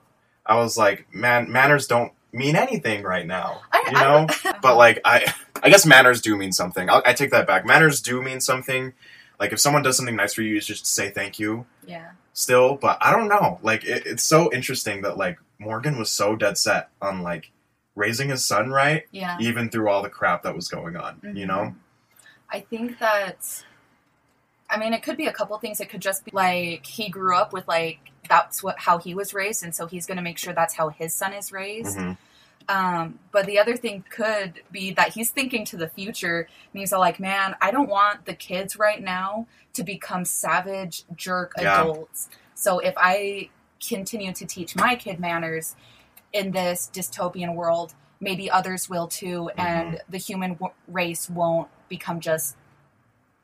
[0.46, 4.26] I was like, "Man, manners don't mean anything right now, I, you I- know."
[4.62, 6.88] but like, I, I guess manners do mean something.
[6.90, 7.64] I, I take that back.
[7.66, 8.92] Manners do mean something.
[9.40, 12.10] Like if someone does something nice for you, you just say thank you yeah.
[12.32, 12.74] still.
[12.74, 13.60] But I don't know.
[13.62, 17.52] Like it, it's so interesting that like Morgan was so dead set on like
[17.94, 19.36] raising his son right, Yeah.
[19.40, 21.20] even through all the crap that was going on.
[21.34, 21.54] You know.
[21.58, 21.74] Mhm.
[22.50, 23.62] I think that.
[24.70, 25.80] I mean, it could be a couple things.
[25.80, 29.34] It could just be like he grew up with like that's what how he was
[29.34, 31.98] raised, and so he's going to make sure that's how his son is raised.
[31.98, 32.12] hmm
[32.70, 36.40] Um, but the other thing could be that he's thinking to the future,
[36.72, 41.04] and he's all like, "Man, I don't want the kids right now to become savage
[41.16, 41.80] jerk Yeah.
[41.80, 42.28] adults.
[42.54, 43.48] So if I
[43.88, 45.76] continue to teach my kid manners
[46.32, 52.20] in this dystopian world, maybe others will too, and the human w- race won't become
[52.20, 52.56] just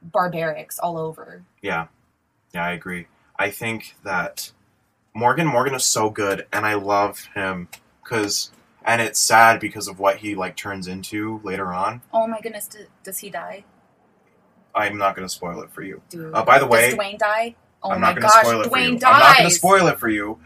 [0.03, 1.87] barbarics all over." Yeah,
[2.53, 3.07] yeah, I agree.
[3.39, 4.53] I think that
[5.15, 7.69] Morgan Morgan is so good, and I love him
[8.03, 8.51] because,
[8.85, 12.03] and it's sad because of what he like turns into later on.
[12.13, 13.65] Oh my goodness, d- does he die?
[14.75, 16.03] I'm not going to spoil it for you.
[16.09, 16.35] Dude.
[16.35, 17.55] Uh, by the way, Does Duane die?
[17.81, 18.99] Oh I'm my not gosh, spoil it for Duane you.
[18.99, 19.13] dies.
[19.15, 20.39] I'm not going to spoil it for you.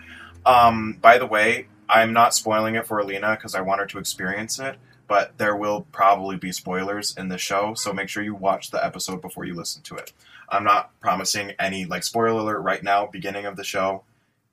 [0.44, 3.98] Um, by the way, I'm not spoiling it for Alina because I want her to
[3.98, 4.76] experience it.
[5.06, 8.84] But there will probably be spoilers in the show, so make sure you watch the
[8.84, 10.12] episode before you listen to it.
[10.50, 13.06] I'm not promising any like spoiler alert right now.
[13.06, 14.02] Beginning of the show,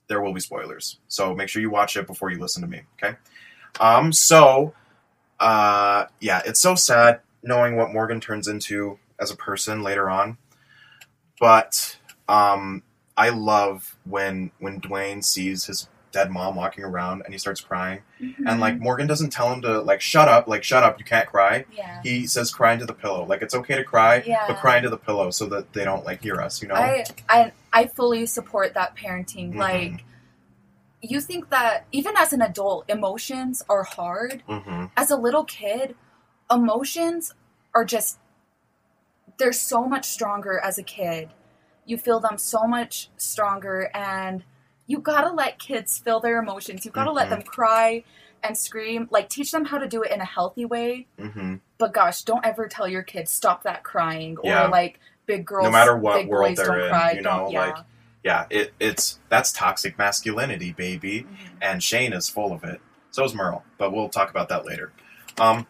[0.08, 2.82] there will be spoilers, so make sure you watch it before you listen to me.
[3.02, 3.18] Okay.
[3.80, 4.12] Um.
[4.12, 4.74] So,
[5.40, 10.38] uh, yeah, it's so sad knowing what Morgan turns into as a person later on,
[11.40, 12.84] but um,
[13.18, 18.00] I love when when Duane sees his dead mom walking around and he starts crying,
[18.22, 18.36] Mhm.
[18.48, 21.28] and like Morgan doesn't tell him to like shut up, like shut up, you can't
[21.28, 21.66] cry.
[21.72, 22.00] yeah.
[22.04, 24.46] He says cry into the pillow, like it's okay to cry, Yeah.
[24.48, 26.76] but cry into the pillow so that they don't like hear us, you know.
[26.76, 29.54] I, I I fully support that parenting.
[29.54, 29.58] Mhm.
[29.58, 30.06] Like
[31.02, 34.42] you think that even as an adult, emotions are hard.
[34.50, 34.86] mm-hmm.
[34.98, 35.96] As a little kid,
[36.50, 37.34] emotions
[37.76, 38.18] are just
[39.38, 41.30] they're so much stronger as a kid.
[41.86, 44.44] You feel them so much stronger and
[44.88, 46.86] you gotta let kids feel their emotions.
[46.86, 47.32] You gotta let Mhm.
[47.32, 48.04] them cry
[48.44, 49.08] and scream.
[49.12, 51.08] Like teach them how to do it in a healthy way.
[51.20, 51.56] Mm-hmm.
[51.78, 54.68] But gosh, don't ever tell your kids stop that crying or Yeah.
[54.68, 55.64] like big girls.
[55.66, 57.12] No matter what world they're in, cry.
[57.14, 57.60] you know, yeah.
[57.66, 57.78] like
[58.24, 61.24] Yeah, it it's that's toxic masculinity, baby.
[61.24, 61.50] Mhm.
[61.62, 62.82] and Shane is full of it.
[63.12, 64.92] So is Merle, but we'll talk about that later.
[65.40, 65.68] Um,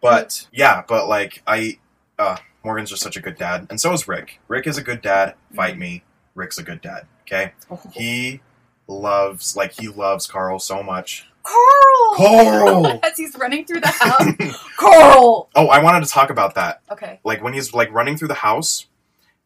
[0.00, 1.78] but yeah, but like I,
[2.18, 4.40] uh, Morgan's just such a good dad, and so is Rick.
[4.48, 5.34] Rick is a good dad.
[5.54, 6.02] Fight me.
[6.34, 7.06] Rick's a good dad.
[7.22, 7.52] Okay,
[7.92, 8.40] he
[8.88, 11.26] loves like he loves Carl so much.
[11.42, 12.14] Carl.
[12.16, 13.00] Carl!
[13.04, 14.60] As he's running through the house.
[14.76, 15.48] Carl.
[15.54, 16.80] Oh, I wanted to talk about that.
[16.90, 17.20] Okay.
[17.24, 18.86] Like when he's like running through the house,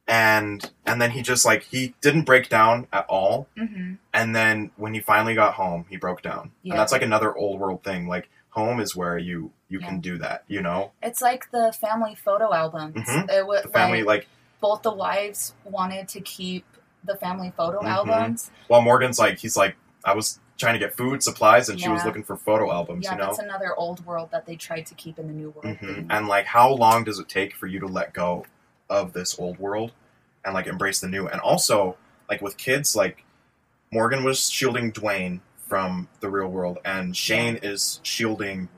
[0.09, 3.49] and and then he just like he didn't break down at all.
[3.57, 6.53] hmm And then when he finally got home, he broke down.
[6.63, 6.73] Yeah.
[6.75, 8.07] And that's like another old world thing.
[8.09, 9.87] Like home is where you you Yeah.
[9.89, 10.93] can do that, you know?
[11.03, 12.95] It's like the family photo albums.
[12.97, 13.31] Mhm.
[13.31, 14.29] It was The family like, like
[14.61, 16.65] both the wives wanted to keep
[17.07, 17.87] the family photo Mhm.
[17.89, 18.51] albums.
[18.69, 22.05] while Morgan's like he's like I was trying to get food supplies and she was
[22.05, 23.27] looking for photo albums, Yeah, you know?
[23.27, 25.77] that's another old world that they tried to keep in the new world.
[25.79, 28.47] hmm And like how long does it take for you to let go
[28.89, 29.93] of this old world
[30.45, 31.27] and like embrace the new?
[31.29, 31.97] And also
[32.29, 33.25] like with kids like
[33.93, 38.69] Morgan was shielding Duane from the real world and Shane is shielding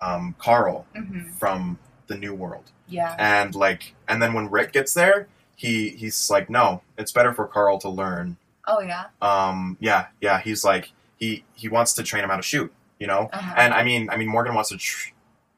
[0.00, 2.70] um, Carl hmm from the new world.
[2.86, 3.14] Yeah.
[3.18, 7.46] and like and then when rick gets there he he's like no it's better for
[7.48, 8.36] carl to learn
[8.68, 9.06] Oh yeah.
[9.20, 13.06] um yeah yeah he's like he he wants to train him how to shoot you
[13.08, 13.54] know Uh-huh.
[13.56, 15.10] and i mean i mean morgan wants to tr-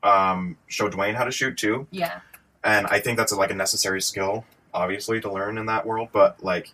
[0.03, 2.21] um show duane how to shoot too yeah.
[2.65, 6.43] and i think that's like a necessary skill obviously to learn in that world but
[6.43, 6.73] like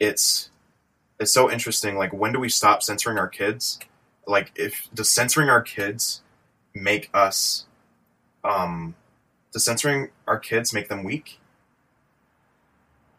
[0.00, 0.50] it's
[1.20, 3.78] it's so interesting like when do we stop censoring our kids
[4.26, 6.22] like if does censoring our kids
[6.74, 7.66] make us
[8.42, 8.96] um
[9.52, 11.38] does censoring our kids make them weak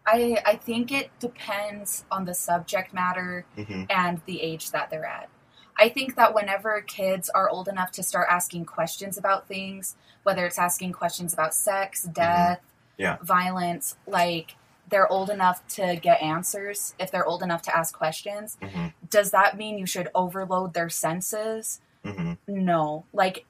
[0.08, 3.84] I I think it depends on the subject matter mm-hmm.
[3.90, 5.30] and the age that they're at.
[5.78, 10.46] I think that whenever kids are old enough to start asking questions about things, whether
[10.46, 13.02] it's asking questions about sex, death, Mm-hmm.
[13.02, 13.18] Yeah.
[13.24, 14.56] violence, like
[14.90, 18.88] they're old enough to get answers, if they're old enough to ask questions, Mm-hmm.
[19.10, 21.82] does that mean you should overload their senses?
[22.06, 22.34] Mm-hmm.
[22.48, 23.04] No.
[23.12, 23.46] Like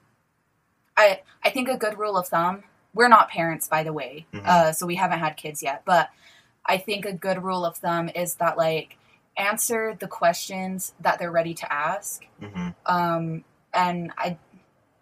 [0.96, 2.64] I I think a good rule of thumb,
[2.94, 4.26] we're not parents by the way.
[4.32, 4.46] Mhm.
[4.46, 6.08] Uh so we haven't had kids yet, but
[6.68, 8.96] I think a good rule of thumb is that like
[9.36, 12.24] answer the questions that they're ready to ask.
[12.40, 12.68] Mm-hmm.
[12.86, 14.38] Um and I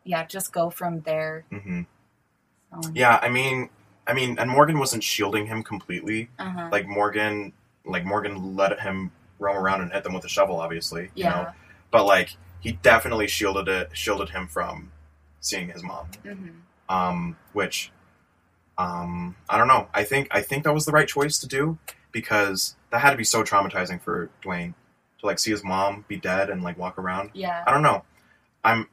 [0.04, 1.44] yeah, just go from there.
[1.50, 1.82] Mm-hmm.
[2.72, 3.70] Um, Yeah, I mean,
[4.06, 6.28] I mean, and Morgan wasn't shielding him completely.
[6.38, 6.68] Uh-huh.
[6.70, 7.52] Like Morgan,
[7.84, 11.04] like Morgan let him roam around and hit them with a shovel, obviously.
[11.14, 11.30] You yeah.
[11.30, 11.48] know,
[11.90, 14.92] but like he definitely shielded it, shielded him from
[15.40, 16.06] seeing his mom.
[16.22, 16.48] hmm
[16.88, 17.90] Um, which,
[18.78, 19.88] um, I don't know.
[19.94, 21.78] I think I think that was the right choice to do
[22.12, 24.74] because that had to be so traumatizing for Duane
[25.20, 27.30] to like see his mom be dead and like walk around.
[27.34, 27.62] Yeah.
[27.66, 28.04] I don't know.
[28.64, 28.88] I'm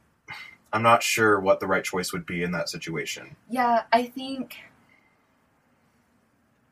[0.72, 3.36] I'm not sure what the right choice would be in that situation.
[3.50, 4.56] Yeah, I think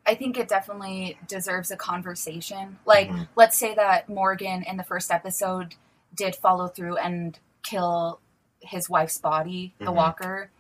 [0.06, 2.78] I think it definitely deserves a conversation.
[2.86, 3.28] Like, Mhm.
[3.36, 5.74] let's say that Morgan in the first episode
[6.14, 8.18] did follow through and kill
[8.60, 9.94] his wife's body, the Mhm.
[9.94, 10.50] walker.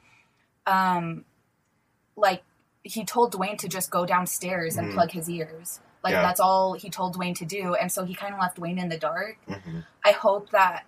[0.66, 1.24] Um
[2.16, 2.42] like
[2.82, 4.94] he told Duane to just go downstairs and Mhm.
[4.94, 5.80] plug his ears.
[6.02, 6.22] Like Yeah.
[6.22, 8.88] that's all he told Duane to do, and so he kind of left Duane in
[8.88, 9.36] the dark.
[9.46, 10.84] hmm I hope that,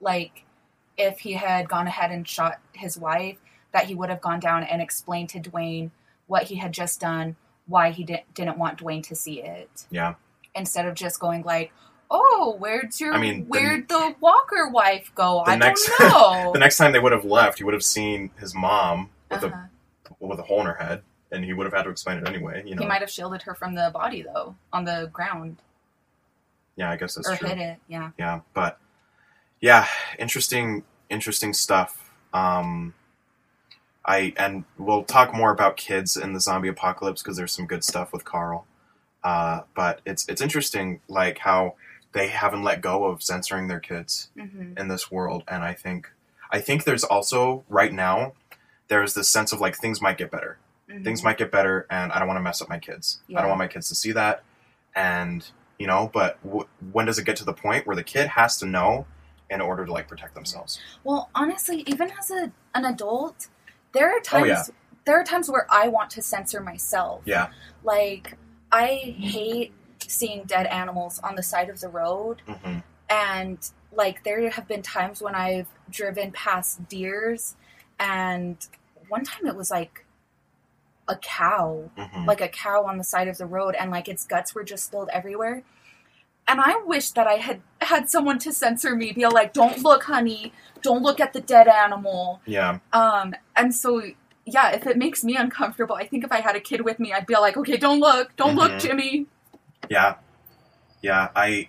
[0.00, 0.44] like,
[0.96, 3.38] if he had gone ahead and shot his wife,
[3.72, 5.90] that he would have gone down and explained to Duane
[6.26, 7.34] what he had just done,
[7.66, 10.14] why he didn't didn't want Duane to see it, Yeah.
[10.54, 11.72] instead of just going like,
[12.10, 15.42] "Oh, where'd your I mean, where'd the Walker wife go?
[15.44, 17.82] the I next- don't know." The next time they would have left, he would have
[17.82, 19.56] seen his mom with Uh-huh.
[19.56, 19.70] a
[20.20, 21.02] with a hole in her head.
[21.30, 22.62] and he would have had to explain it anyway.
[22.66, 22.82] You know.
[22.82, 25.56] He might have shielded her from the body though, on the ground,
[26.76, 27.48] yeah, I guess that's or true.
[27.48, 27.78] hit it.
[27.88, 28.10] Yeah.
[28.18, 28.78] yeah but
[29.60, 29.86] yeah
[30.18, 32.94] interesting interesting stuff um
[34.04, 37.84] i and we'll talk more about kids in the zombie apocalypse because there's some good
[37.84, 38.66] stuff with carl
[39.22, 41.74] uh but it's it's interesting like how
[42.12, 46.10] they haven't let go of censoring their kids hmm in this world and i think
[46.50, 48.32] i think there's also right now
[48.92, 50.58] there's this sense of like things might get better.
[51.02, 53.20] Things might get better and i don't want to mess up my kids.
[53.20, 53.38] I Mm-hmm.
[53.40, 54.42] Don't want my kids to see that.
[54.94, 55.38] And
[55.78, 58.58] you know but w- when does it get to the point where the kid has
[58.58, 59.06] to know
[59.48, 60.78] in order to like protect themselves?
[61.02, 63.48] Well, honestly, even as a, an adult,
[63.92, 64.62] there are times Oh, yeah.
[65.06, 67.22] there are times where I want to censor myself.
[67.24, 67.48] yeah.
[67.82, 68.36] Like
[68.70, 69.72] I hate
[70.06, 72.42] seeing dead animals on the side of the road.
[72.46, 72.78] Hmm
[73.10, 73.58] and
[73.92, 77.56] like there have been times when I've driven past deers
[77.98, 78.56] and
[79.12, 80.04] one time it was like
[81.08, 84.24] a cow hmm like a cow on the side of the road and like its
[84.26, 85.62] guts were just spilled everywhere.
[86.48, 90.04] And i wish that i had had someone to censor me be like don't look
[90.04, 90.52] honey.
[90.88, 92.40] Don't look at the dead animal.
[92.46, 92.78] Yeah.
[92.92, 93.90] Um and so
[94.56, 97.12] yeah if it makes me uncomfortable i think if i had a kid with me
[97.12, 98.34] i'd be like okay don't look.
[98.36, 98.80] Don't look Mhm.
[98.80, 99.26] jimmy.
[99.90, 100.14] Yeah.
[101.02, 101.68] Yeah i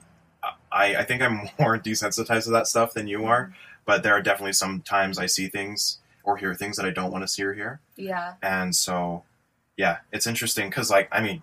[0.72, 3.44] i i think i'm more desensitized to that stuff than you are
[3.86, 7.12] but there are definitely some times i see things or hear things that i don't
[7.12, 7.80] want to see or hear.
[7.96, 8.34] Yeah.
[8.42, 9.24] And so
[9.78, 11.42] yeah it's interesting because like i mean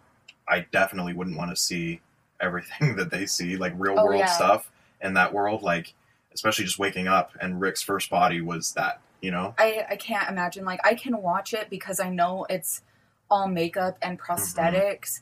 [0.49, 2.01] i definitely wouldn't want to see
[2.41, 4.27] everything that they see like real Oh, world yeah.
[4.27, 5.95] stuff in that world like
[6.33, 9.55] especially just waking up and rick's first body was that you know?
[9.59, 12.83] I i can't imagine like i can watch it because i know it's
[13.31, 15.21] all makeup and prosthetics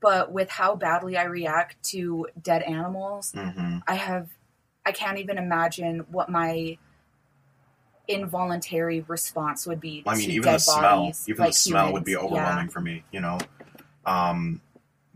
[0.00, 4.28] but with how badly i react to dead animals hmm I have
[4.86, 6.78] I can't even imagine what my
[8.08, 12.04] involuntary response would be i mean even the smell bodies, even like the smell would
[12.04, 12.32] be humans.
[12.32, 13.38] overwhelming for me you know
[14.04, 14.60] um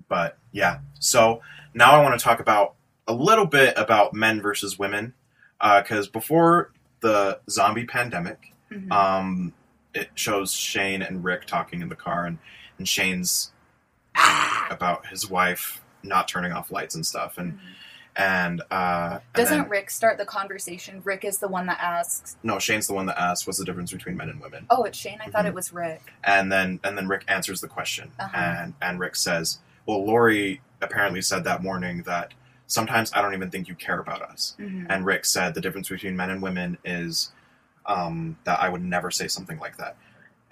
[0.09, 1.41] but yeah so
[1.75, 2.75] now i want to talk about
[3.07, 5.13] a little bit about men versus women
[5.61, 8.79] because before the zombie pandemic Yeah.
[8.79, 8.93] Mhm.
[8.93, 9.53] um,
[9.95, 12.39] it shows Shane and Rick talking in the car, and,
[12.77, 13.51] and Shane's
[14.71, 17.59] about his wife not turning off lights and stuff, and
[18.19, 21.01] and uh, Doesn't then- Rick start the conversation?
[21.05, 22.37] Rick is the one that asks.
[22.43, 23.47] no, Shane's the one that asks.
[23.47, 25.19] what's the difference between men and women, Oh, it's Shane.
[25.25, 25.49] I thought Mhm.
[25.49, 26.13] it was Rick.
[26.25, 28.37] and then and then Rick answers the question, Uh-huh.
[28.37, 32.35] and and Rick says, well, Lori apparently said that morning that
[32.67, 34.87] sometimes I don't even think you care about us, Mhm.
[34.91, 37.33] and Rick said the difference between men and women is
[37.87, 39.97] um, that I would never say something like that.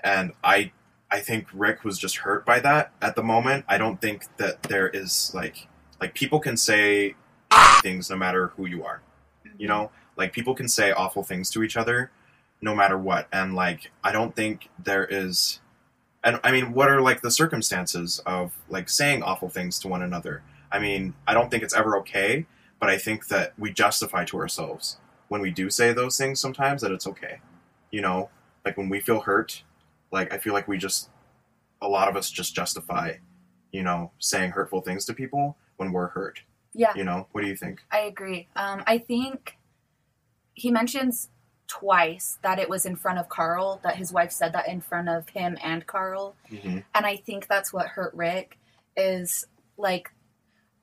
[0.03, 0.73] And I
[1.11, 3.65] I think Rick was just hurt by that at the moment.
[3.69, 5.69] I don't think that there is like
[6.01, 7.15] like people can say
[7.83, 9.03] things no matter who you are.
[9.59, 9.91] You know?
[10.17, 12.11] Like people can say awful things to each other
[12.61, 13.29] no matter what.
[13.33, 15.61] And like I don't think there is
[16.25, 20.03] and I mean what are like the circumstances of like saying awful things to one
[20.03, 20.43] another?
[20.73, 22.47] I mean, I don't think it's ever okay,
[22.81, 26.83] but I think that we justify to ourselves when we do say those things sometimes
[26.83, 27.41] that it's okay.
[27.91, 28.31] You know,
[28.65, 29.63] like when we feel hurt,
[30.11, 31.11] like I feel like we just
[31.81, 33.15] a lot of us just justify,
[33.71, 36.41] you know, saying hurtful things to people when we're hurt.
[36.77, 37.81] Yeah, You know, what do you think?
[37.91, 38.49] I agree.
[38.55, 39.57] Um, I think
[40.55, 41.31] he mentions
[41.69, 45.09] twice that it was in front of Carl, that his wife said that in front
[45.09, 46.37] of him and Carl.
[46.49, 48.59] hmm and I think that's what hurt Rick
[48.97, 50.11] is like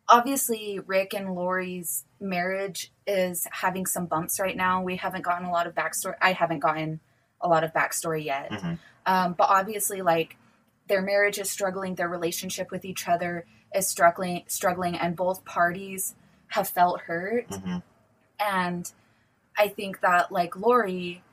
[0.10, 4.82] obviously Rick and Lori's marriage is having some bumps right now.
[4.84, 6.15] We haven't gotten a lot of backstory.
[6.21, 6.99] I haven't gotten
[7.41, 8.51] a lot of backstory yet.
[8.51, 8.79] Mhm.
[9.06, 10.38] Um, but obviously like
[10.88, 13.45] their marriage is struggling, their relationship with each other
[13.76, 16.16] is struggling struggling and both parties
[16.48, 17.78] have felt hurt hmm
[18.40, 18.92] and
[19.58, 21.24] I think that like Lori,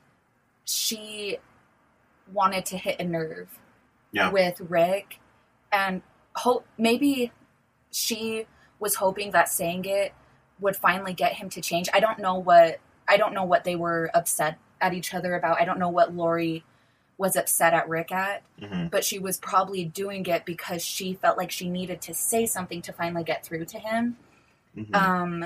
[0.65, 1.37] she
[2.31, 3.49] wanted to hit a nerve
[4.11, 4.29] Yeah.
[4.31, 5.19] with Rick,
[5.71, 6.01] and
[6.35, 7.31] hope maybe
[7.91, 8.45] she
[8.79, 10.13] was hoping that saying it
[10.59, 11.89] would finally get him to change.
[11.93, 15.59] I don't know what I don't know what they were upset at each other about.
[15.59, 16.63] I don't know what Lori
[17.21, 21.37] was upset at Rick at, hmm but she was probably doing it because she felt
[21.37, 24.17] like she needed to say something to finally get through to him
[24.75, 25.45] hmm um,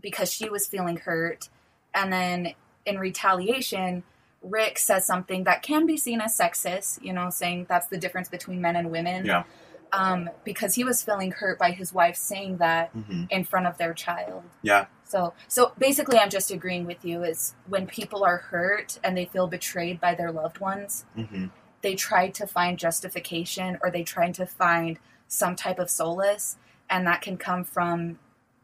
[0.00, 1.48] because she was feeling hurt.
[1.94, 2.54] And then
[2.86, 4.02] in retaliation,
[4.42, 8.28] Rick says something that can be seen as sexist, you know, saying that's the difference
[8.28, 9.26] between men and women.
[9.26, 9.44] Yeah.
[9.92, 13.78] Um, because he was feeling hurt by his wife saying that hmm in front of
[13.78, 14.42] their child.
[14.62, 14.86] Yeah.
[15.04, 17.22] So, so basically, I'm just agreeing with you.
[17.24, 21.46] Is when people are hurt and they feel betrayed by their loved ones, hmm
[21.82, 26.56] they try to find justification or they try to find some type of solace,
[26.90, 28.18] and that can come from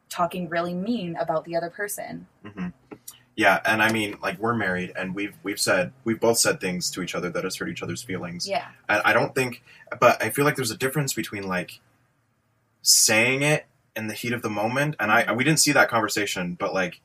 [0.08, 2.26] talking really mean about the other person.
[2.44, 2.68] hmm
[3.36, 6.90] Yeah, and I mean, like we're married, and we've we've said we've both said things
[6.92, 8.48] to each other that has hurt each other's feelings.
[8.48, 8.66] Yeah.
[8.88, 9.62] And I don't think,
[10.00, 11.80] but I feel like there's a difference between like
[12.82, 16.54] saying it in the heat of the moment, and I we didn't see that conversation,
[16.54, 17.00] but like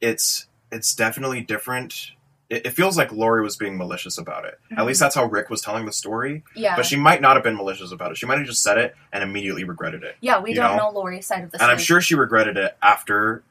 [0.00, 2.10] it's it's definitely different.
[2.50, 4.58] It, it feels like Lori was being malicious about it.
[4.72, 4.86] At Mhm.
[4.86, 6.42] least that's how Rick was telling the story.
[6.54, 6.76] Yeah.
[6.76, 8.18] But she might not have been malicious about it.
[8.18, 10.16] She might have just said it and immediately regretted it.
[10.20, 10.90] yeah, we don't know?
[10.90, 11.70] know Lori's side of the story.
[11.70, 13.42] And I'm sure she regretted it after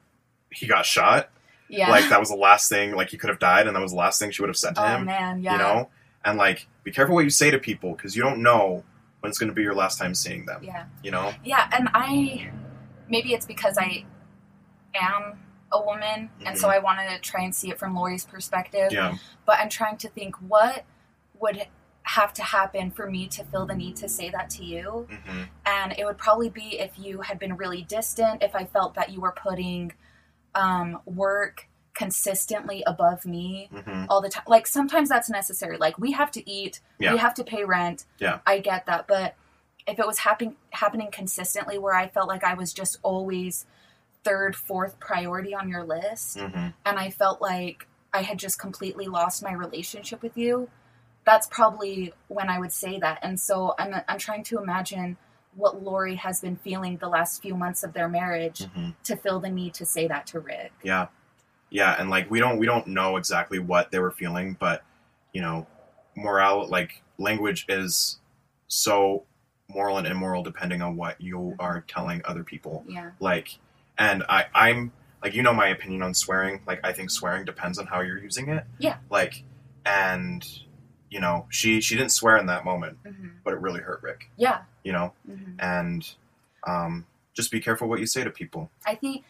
[0.50, 1.30] he got shot.
[1.68, 1.90] Yeah.
[1.90, 2.94] Like that was the last thing.
[2.94, 4.74] Like he could have died, and that was the last thing she would have said
[4.76, 5.06] to oh him.
[5.06, 5.52] man, yeah.
[5.52, 5.90] You know,
[6.24, 8.84] and like be careful what you say to people because you don't know
[9.20, 10.62] when it's going to be your last time seeing them.
[10.62, 10.84] Yeah.
[11.02, 11.32] You know.
[11.44, 12.50] Yeah, and I
[13.08, 14.04] maybe it's because I
[14.94, 15.38] am
[15.72, 18.92] a woman and so I wanted to try and see it from Lori's perspective.
[18.92, 18.94] Mm-hmm.
[18.94, 19.16] Yeah.
[19.44, 20.84] But I'm trying to think what
[21.40, 21.66] would
[22.04, 25.08] have to happen for me to feel the need to say that to you.
[25.10, 28.94] hmm And it would probably be if you had been really distant, if I felt
[28.94, 29.92] that you were putting
[30.54, 34.44] um, work consistently above me hmm all the time.
[34.46, 35.78] Like sometimes that's necessary.
[35.78, 37.12] Like we have to eat, Yeah.
[37.12, 38.04] we have to pay rent.
[38.18, 38.40] Yeah.
[38.46, 39.34] I get that, but
[39.86, 43.64] if it was happening happening consistently where I felt like I was just always
[44.24, 49.06] third, fourth priority on your list hmm and I felt like I had just completely
[49.06, 50.68] lost my relationship with you,
[51.24, 53.18] that's probably when I would say that.
[53.22, 55.16] And so I'm I'm trying to imagine
[55.56, 59.40] what Lori has been feeling the last few months of their marriage hmm to feel
[59.40, 60.72] the need to say that to Rick.
[60.82, 61.08] Yeah.
[61.70, 64.82] Yeah, and like we don't we don't know exactly what they were feeling, but
[65.32, 65.66] you know,
[66.16, 68.18] morale like language is
[68.68, 69.24] so
[69.68, 72.84] moral and immoral depending on what you are telling other people.
[72.88, 73.10] Yeah.
[73.20, 73.58] Like
[73.98, 74.92] and I I'm
[75.22, 76.60] like you know my opinion on swearing.
[76.66, 78.64] Like I think swearing depends on how you're using it.
[78.78, 78.98] Yeah.
[79.10, 79.42] Like
[79.84, 80.46] and
[81.14, 84.30] you know, she she didn't swear in that moment, hmm but it really hurt Rick,
[84.36, 84.62] Yeah.
[84.82, 85.12] you know?
[85.26, 86.10] hmm And
[86.66, 88.68] um just be careful what you say to people.
[88.84, 89.24] I think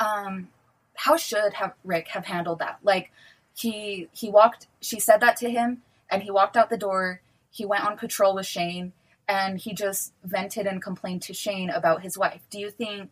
[0.00, 0.48] um
[0.94, 2.80] how should have Rick have handled that?
[2.82, 3.12] Like
[3.56, 7.20] he he walked she said that to him and he walked out the door,
[7.50, 8.92] he went on patrol with Shane
[9.28, 12.40] and he just vented and complained to Shane about his wife.
[12.50, 13.10] Do you think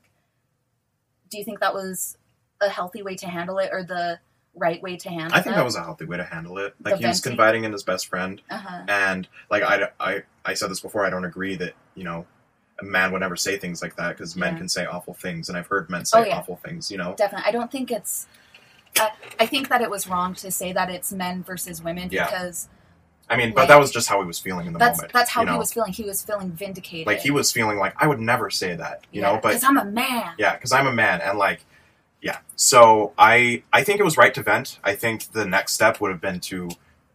[1.30, 2.16] do you think that was
[2.60, 4.18] a healthy way to handle it or the
[4.56, 6.74] right way to handle I think that was a healthy way to handle it.
[6.82, 8.84] Like The he was confiding in his best friend uh-huh.
[8.88, 12.26] and like I, I, I said this before i don't agree that you know
[12.80, 14.58] a man would never say things like that because men Yeah.
[14.60, 16.38] can say awful things and i've heard men say Oh, yeah.
[16.38, 17.44] awful things you know Definitely.
[17.48, 18.26] I don't think it's
[18.98, 22.24] I, I think that it was wrong to say that it's men versus women Yeah.
[22.26, 22.68] because
[23.28, 25.12] i mean but Like- that was just how he was feeling in the that's moment
[25.12, 25.92] that's how you he was feeling.
[25.92, 27.06] He was feeling vindicated.
[27.06, 29.76] like he was feeling like i would never say that you know but because I'm
[29.76, 30.32] a man.
[30.38, 31.60] yeah because i'm a man and like
[32.22, 36.00] yeah so i i think it was right to vent i think the next step
[36.00, 36.68] would have been to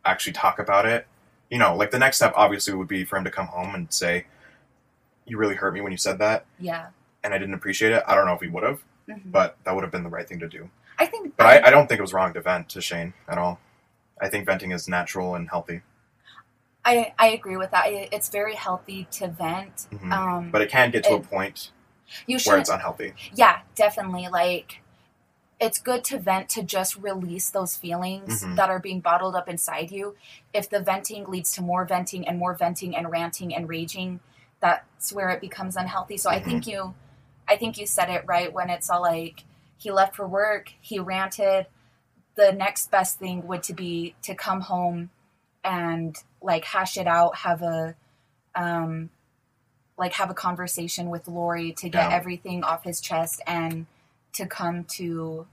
[0.05, 1.07] actually talk about it
[1.49, 3.91] you know like the next step obviously would be for him to come home and
[3.91, 4.25] say
[5.25, 6.87] you really hurt me when you said that Yeah.
[7.23, 9.31] and i didn't appreciate it i don't know if he would have Mhm.
[9.31, 11.71] but that would have been the right thing to do I think, But I, I
[11.71, 13.59] don't think it was wrong to vent to Shane at all.
[14.21, 15.81] I think venting is natural and healthy.
[16.85, 17.85] I, I agree with that.
[17.87, 19.87] It's very healthy to vent.
[19.91, 20.11] Mhm.
[20.11, 21.71] Um, But it can get to a point
[22.27, 23.13] you should, where it's unhealthy.
[23.33, 24.27] yeah, definitely.
[24.27, 24.80] Like,
[25.61, 28.55] it's good to vent to just release those feelings Mhm.
[28.55, 30.17] that are being bottled up inside you.
[30.53, 34.21] If the venting leads to more venting and more venting and ranting and raging,
[34.59, 36.17] that's where it becomes unhealthy.
[36.17, 36.43] So I Mhm.
[36.43, 36.95] think you,
[37.47, 39.43] I think you said it right when it's all like
[39.77, 41.67] he left for work, he ranted.
[42.35, 45.11] The next best thing would to be to come home
[45.63, 47.95] and like hash it out, have a,
[48.55, 49.11] um,
[49.95, 52.15] like have a conversation with Lori to get Yeah.
[52.15, 53.85] everything off his chest and
[54.33, 55.47] to come to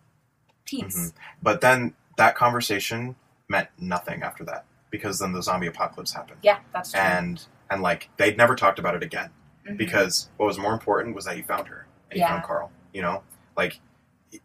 [0.64, 1.12] peace.
[1.42, 3.16] But then that conversation
[3.48, 6.40] meant nothing after that because then the zombie apocalypse happened.
[6.42, 7.00] Yeah, that's true.
[7.00, 9.30] And and like they'd never talked about it again
[9.66, 9.76] Mhm.
[9.76, 12.28] because what was more important was that he found her and he Yeah.
[12.30, 12.70] found Carl.
[12.92, 13.22] You know,
[13.56, 13.80] like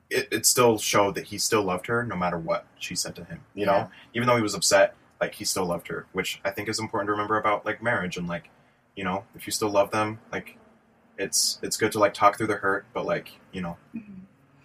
[0.09, 3.23] it, it still showed that he still loved her no matter what she said to
[3.25, 3.41] him.
[3.53, 3.71] You Yeah.
[3.71, 6.79] know, even though he was upset, like he still loved her, which I think is
[6.79, 8.49] important to remember about like marriage and like
[8.95, 10.57] you know if you still love them, like
[11.17, 14.22] it's it's good to like talk through the hurt, but like you know Mhm.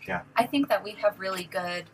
[0.08, 0.22] Yeah.
[0.34, 1.84] I think that we have really good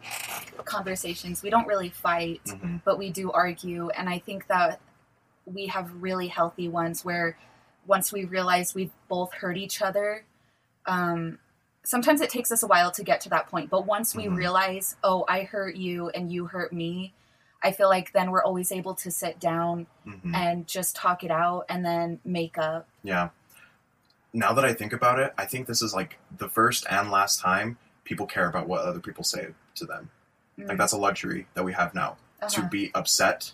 [0.64, 1.42] conversations.
[1.42, 3.90] We don't really fight, mhm, but we do argue.
[3.90, 4.80] And I think that
[5.44, 7.36] we have really healthy ones where
[7.86, 10.24] once we realize we've both hurt each other,
[10.86, 11.40] um,
[11.82, 13.68] sometimes it takes us a while to get to that point.
[13.68, 14.36] But once we Mhm.
[14.36, 17.14] realize, oh, I hurt you and you hurt me,
[17.64, 20.34] I feel like then we're always able to sit down mhm.
[20.34, 22.86] and just talk it out and then make up.
[23.02, 23.30] Yeah.
[24.32, 27.40] Now that I think about it, I think this is like the first and last
[27.40, 30.10] time people care about what other people say to them.
[30.58, 32.68] Like that's a luxury that we have now to Uh-huh.
[32.68, 33.52] be upset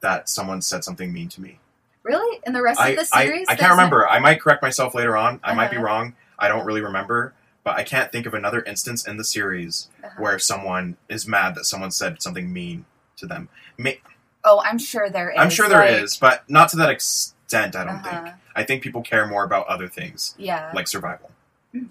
[0.00, 1.58] that someone said something mean to me.
[2.02, 2.40] Really?
[2.46, 3.46] In the rest I, of the series?
[3.48, 4.08] I can't there's no- remember.
[4.08, 5.40] I might correct myself later on.
[5.44, 5.86] I might be Uh-huh.
[5.86, 6.14] wrong.
[6.38, 7.34] I don't really remember.
[7.64, 10.10] but I can't think of another instance in the series Uh-huh.
[10.20, 12.86] where someone is mad that someone said something mean
[13.18, 13.48] to them.
[13.78, 14.00] May-
[14.42, 15.36] Oh, I'm sure there is.
[15.38, 17.76] I'm sure there like, is, but not to that extent.
[17.76, 18.24] I don't uh-huh.
[18.24, 18.34] think.
[18.56, 21.30] I think people care more about other things Yeah, like survival.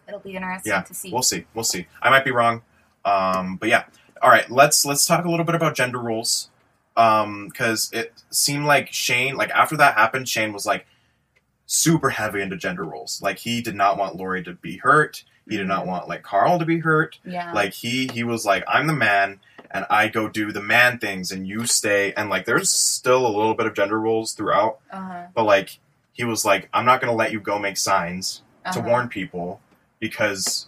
[0.07, 1.11] It'll be interesting Yeah, to see.
[1.11, 1.45] We'll see.
[1.53, 1.87] We'll see.
[2.01, 2.61] I might be wrong,
[3.05, 3.85] um, but yeah.
[4.21, 6.49] All right, let's let's talk a little bit about gender roles,
[6.93, 10.85] because it seemed like Shane, like after that happened, Shane was like
[11.65, 13.21] super heavy into gender roles.
[13.21, 15.23] Like he did not want Lori to be hurt.
[15.49, 17.17] He did not want like Carl to be hurt.
[17.25, 19.39] yeah, Like he he was like, I'm the man,
[19.71, 22.13] and I go do the man things, and you stay.
[22.13, 25.79] And like, there's still a little bit of gender roles throughout, uh-huh, but like
[26.13, 28.87] he was like, I'm not gonna let you go make signs to uh-huh.
[28.87, 29.61] warn people
[30.01, 30.67] because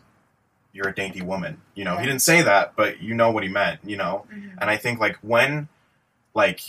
[0.72, 1.62] you're a dainty woman.
[1.76, 3.82] You know, he didn't say that, but you know what he meant.
[3.84, 4.54] You know, Mhm.
[4.62, 5.68] and I think like when,
[6.34, 6.62] like,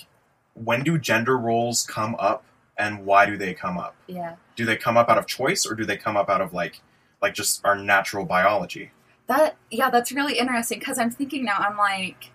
[0.55, 2.43] when do gender roles come up,
[2.77, 3.95] and why do they come up?
[4.09, 6.53] Yeah, Do they come up out of choice, or do they come up out of
[6.53, 6.81] like,
[7.23, 8.91] like just our natural biology?
[9.27, 11.57] that yeah, that's really interesting because I'm thinking now.
[11.59, 12.31] I'm like,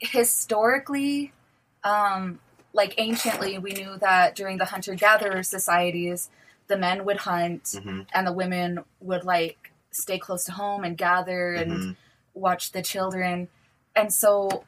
[0.00, 1.32] historically,
[1.84, 2.40] um,
[2.72, 6.30] like anciently, we knew that during the hunter-gatherer societies,
[6.70, 10.96] the men would hunt hmm and the women would like stay close to home and
[10.96, 11.90] gather and hmm
[12.32, 13.48] watch the children.
[13.96, 14.64] And so,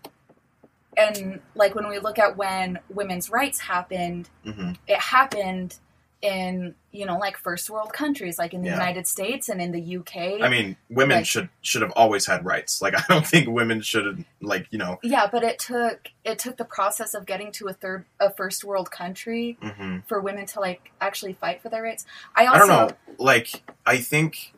[0.96, 5.78] and like when we look at when women's rights happened, hmm it happened
[6.23, 8.75] in, you know, like first world countries, like in the Yeah.
[8.75, 10.41] United States and in the UK.
[10.41, 12.81] I mean, women Like- should should have always had rights.
[12.81, 14.99] Like, I don't think women should like you know.
[15.03, 18.62] yeah, but it took it took the process of getting to a third a first
[18.64, 22.07] world country hmm for women to like actually fight for their rights.
[22.37, 22.97] I also I don't know.
[23.18, 24.55] Like, I think,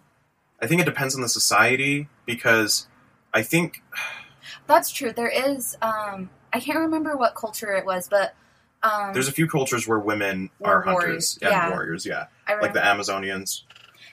[0.61, 2.87] I think it depends on the society because
[3.33, 3.83] I think
[4.67, 5.13] that's true.
[5.13, 8.35] There is um I can't remember what culture it was, but
[8.85, 11.71] um there's a few cultures where women are warriors, hunters and yeah.
[11.71, 12.05] warriors.
[12.07, 12.27] Yeah,
[12.61, 13.63] like the Amazonians.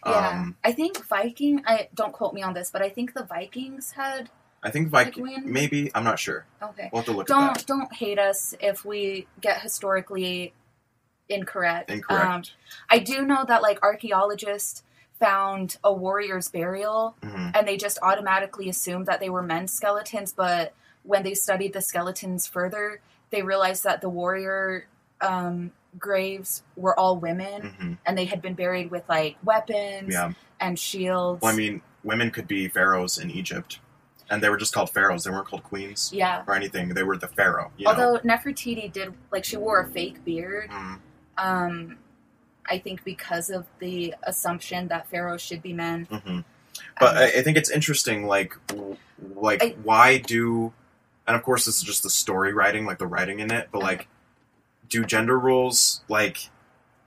[0.05, 1.61] Yeah, Um, I think Viking.
[1.67, 4.29] I don't quote me on this, but I think the Vikings had.
[4.63, 5.23] I think Viking.
[5.23, 6.45] when- Maybe I'm not sure.
[6.61, 10.53] Okay, We'll have to look don't don't hate us if we get historically
[11.29, 11.89] incorrect.
[11.89, 12.53] Um, Incorrect.
[12.89, 14.83] I do know that like archaeologists
[15.19, 20.33] found a warrior's burial, hmm and they just automatically assumed that they were men's skeletons,
[20.33, 23.01] but when they studied the skeletons further,
[23.31, 24.87] they realized that the warrior
[25.21, 30.33] um, graves were all women, hmm and they had been buried with like weapons Yeah.
[30.59, 31.41] and shields.
[31.41, 33.79] Well, I mean, women could be pharaohs in Egypt,
[34.29, 35.23] and they were just called pharaohs.
[35.23, 36.43] They weren't called queens yeah.
[36.47, 36.89] or anything.
[36.89, 37.71] They were the pharaoh.
[37.77, 37.91] You know?
[37.91, 40.69] Although Nefertiti did like she wore a fake beard.
[40.69, 40.99] Mhm.
[41.37, 41.97] Um,
[42.69, 46.05] I think because of the assumption that pharaohs should be men.
[46.11, 46.39] hmm
[46.99, 48.97] But Um, I, I think it's interesting, like, w-
[49.35, 50.71] like I- why do,
[51.27, 53.81] and of course this is just the story writing, like the writing in it, but
[53.81, 54.07] like,
[54.89, 56.49] do gender roles like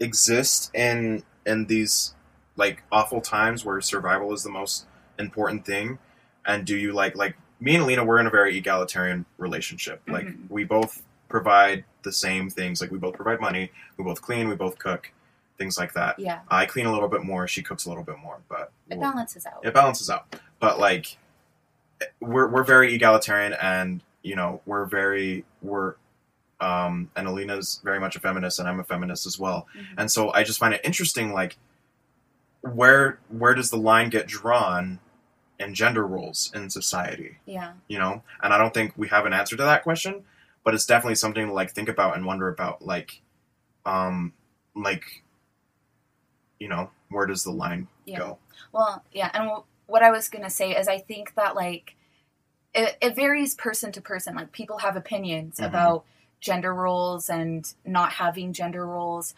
[0.00, 2.14] exist in in these
[2.56, 4.86] like awful times where survival is the most
[5.18, 5.98] important thing,
[6.46, 10.02] and do you like like me and Alina, we're in a very egalitarian relationship.
[10.08, 10.50] Like Mhm.
[10.50, 12.80] we both provide the same things.
[12.80, 15.10] Like we both provide money, we both clean, we both cook,
[15.58, 16.18] things like that.
[16.18, 18.98] yeah, I clean a little bit more, she cooks a little bit more, but it
[18.98, 19.64] we'll- balances out.
[19.64, 20.34] it balances out.
[20.60, 21.16] But like,
[22.20, 25.94] we're we're very egalitarian, and you know, we're very we're,
[26.60, 29.66] um, and Alina's very much a feminist, and I'm a feminist as well.
[29.76, 29.84] Mhm.
[29.98, 31.56] And so I just find it interesting, like,
[32.62, 34.98] where where does the line get drawn
[35.58, 37.38] in gender roles in society?
[37.46, 40.24] Yeah, You know, and I don't think we have an answer to that question,
[40.64, 43.20] but it's definitely something to like think about and wonder about, like,
[43.86, 44.32] um,
[44.74, 45.22] like,
[46.58, 48.18] you know, where does the line Yeah.
[48.18, 48.38] go?
[48.72, 51.96] Well, yeah, and wh- what I was gonna say is I think that like
[52.74, 54.34] it, it varies person to person.
[54.34, 55.66] Like people have opinions Mhm.
[55.66, 56.04] about
[56.40, 59.34] gender roles and not having gender roles.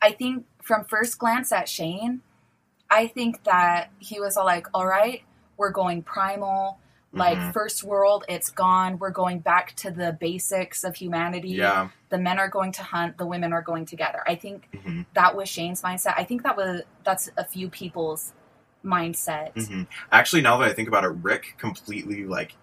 [0.00, 2.22] I think from first glance at Shane,
[2.90, 5.22] I think that he was all like, "All right,
[5.56, 6.78] we're going primal."
[7.12, 7.52] Like Mhm.
[7.52, 8.98] first world, it's gone.
[8.98, 11.50] We're going back to the basics of humanity.
[11.50, 11.88] Yeah.
[12.10, 13.18] The men are going to hunt.
[13.18, 14.22] The women are going together.
[14.26, 16.14] I think hmm that was Shane's mindset.
[16.16, 18.32] I think that was that's a few people's
[18.84, 19.52] mindset.
[19.66, 22.54] hmm Actually, now that I think about it, Rick completely like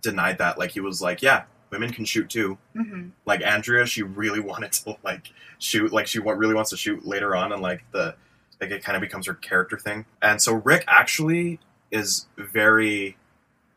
[0.00, 0.58] denied that.
[0.58, 4.72] Like he was like, "Yeah, women can shoot too." hmm Like Andrea, she really wanted
[4.72, 5.92] to like shoot.
[5.92, 8.14] Like she really wants to shoot later on, and like the
[8.60, 10.06] like it kind of becomes her character thing.
[10.22, 11.60] And so Rick actually
[11.90, 13.16] is very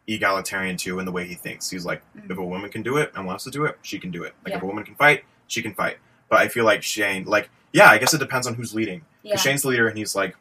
[0.08, 1.70] egalitarian too in the way he thinks.
[1.70, 2.32] He's like, Mhm.
[2.32, 4.34] if a woman can do it and wants to do it, she can do it.
[4.45, 5.98] Like if a woman can fight, she can fight.
[6.30, 9.02] But I feel like Shane, like, yeah, I guess it depends on who's leading.
[9.24, 9.32] Yeah.
[9.34, 10.36] Because Shane's the leader, and he's like,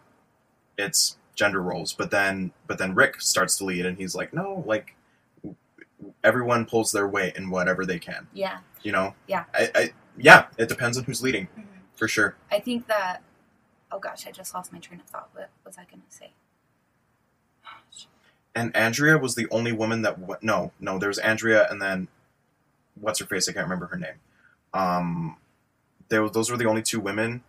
[0.78, 1.92] it's gender roles.
[1.92, 4.94] But then, but then Rick starts to lead, and he's like, no, like,
[6.22, 8.26] everyone pulls their weight in whatever they can.
[8.32, 8.58] Yeah.
[8.82, 9.14] You know?
[9.26, 9.44] Yeah.
[9.54, 11.64] I, I yeah, it depends on who's leading Mhm.
[11.94, 12.36] for sure.
[12.50, 13.22] I think that
[13.92, 15.28] oh gosh, I just lost my train of thought.
[15.34, 16.32] What was I gonna say?
[18.54, 22.08] And Andrea was the only woman that w- no, no, there was Andrea and then
[23.00, 23.48] what's her face?
[23.48, 24.14] I can't remember her name.
[24.72, 25.36] Um,
[26.08, 27.42] there those were the only two women,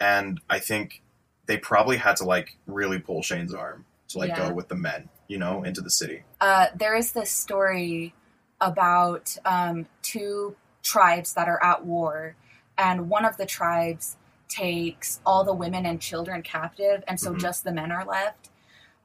[0.00, 1.01] and I think
[1.46, 4.48] they probably had to like really pull Shane's arm to like Yeah.
[4.48, 6.22] go with the men, you know, into the city.
[6.40, 8.14] Uh, there is this story
[8.60, 12.36] about um, two tribes that are at war,
[12.78, 14.16] and one of the tribes
[14.48, 17.40] takes all the women and children captive, and so Mhm.
[17.40, 18.50] just the men are left.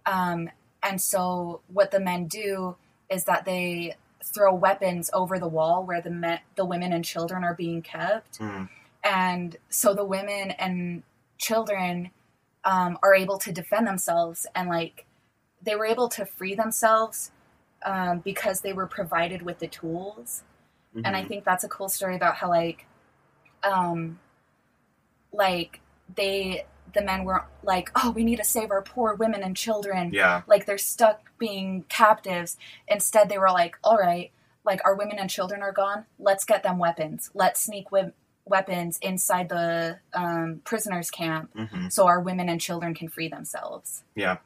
[0.05, 0.49] Um,
[0.83, 2.75] and so what the men do
[3.09, 7.43] is that they throw weapons over the wall where the men, the women and children
[7.43, 8.69] are being kept, Mm.
[9.03, 11.03] and so the women and
[11.37, 12.11] children
[12.71, 15.05] um, are able to defend themselves and like
[15.63, 17.31] they were able to free themselves
[17.83, 20.43] um, because they were provided with the tools.
[21.05, 21.27] And i Mhm.
[21.27, 22.85] think that's a cool story about how like
[23.63, 24.19] um
[25.31, 25.79] like
[26.15, 30.11] they the men were like oh we need to save our poor women and children.
[30.13, 32.57] Yeah, like they're stuck being captives.
[32.87, 34.31] Instead they were like all right
[34.63, 36.05] like our women and children are gone.
[36.19, 37.29] Let's get them weapons.
[37.33, 38.11] Let's sneak we-
[38.49, 44.03] weapons inside the um, prisoners camp hmm so our women and children can free themselves
[44.15, 44.37] yeah,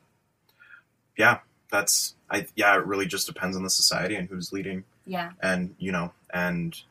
[1.18, 1.40] yeah.
[1.72, 2.76] That's I yeah.
[2.78, 4.84] It really just depends on the society and who's leading.
[5.06, 6.82] yeah and you know and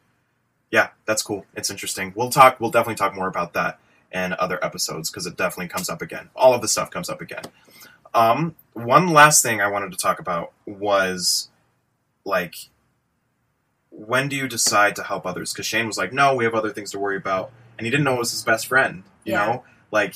[0.70, 3.78] yeah that's cool it's interesting we'll talk we'll definitely talk more about that
[4.12, 7.20] in other episodes because it definitely comes up again all of the stuff comes up
[7.20, 7.42] again
[8.14, 11.48] um one last thing i wanted to talk about was
[12.24, 12.54] like
[13.90, 15.52] when do you decide to help others?
[15.52, 17.50] Because shane was like no we have other things to worry about.
[17.78, 19.46] And he didn't know it was his best friend you Yeah.
[19.46, 19.64] know?
[19.90, 20.14] Like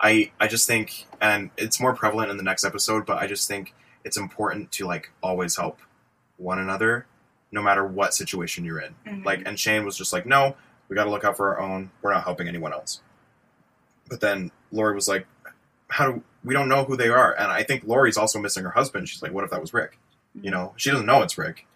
[0.00, 3.46] i i just think and it's more prevalent in the next episode but i just
[3.46, 3.72] think
[4.04, 5.78] it's important to like always help
[6.38, 7.06] one another
[7.52, 8.94] no matter what situation you're in.
[9.06, 9.24] Mhm.
[9.24, 10.56] like and shane was just like no
[10.88, 11.90] we got to look out for our own.
[12.02, 13.00] We're not helping anyone else.
[14.08, 15.26] But then lori was like
[15.88, 17.32] how do we don't know who they are.
[17.38, 19.08] And i think lori's also missing her husband.
[19.08, 19.98] She's like what if that was rick?
[20.34, 20.72] You know?
[20.76, 21.66] She doesn't know it's rick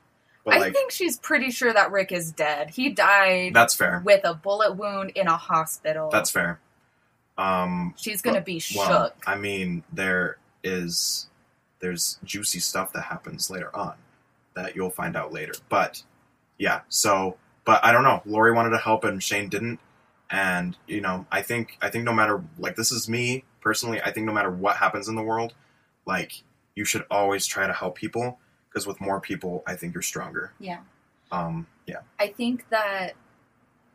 [0.46, 2.70] but I like think she's pretty sure that Rick is dead.
[2.70, 6.08] He died that's fair with a bullet wound in a hospital.
[6.10, 6.60] that's fair
[7.38, 9.24] um She's gonna but- be well shook.
[9.26, 11.28] i mean there is
[11.80, 13.92] there's juicy stuff that happens later on
[14.54, 16.02] that you'll find out later but
[16.58, 17.36] yeah so
[17.66, 19.78] but i don't know lori wanted to help and shane didn't
[20.30, 24.10] and you know i think i think no matter like this is me personally i
[24.10, 25.52] think no matter what happens in the world
[26.06, 26.42] like
[26.74, 28.38] you should always try to help people
[28.76, 30.80] because with more people i think you're stronger yeah.
[31.32, 33.12] um yeah I think that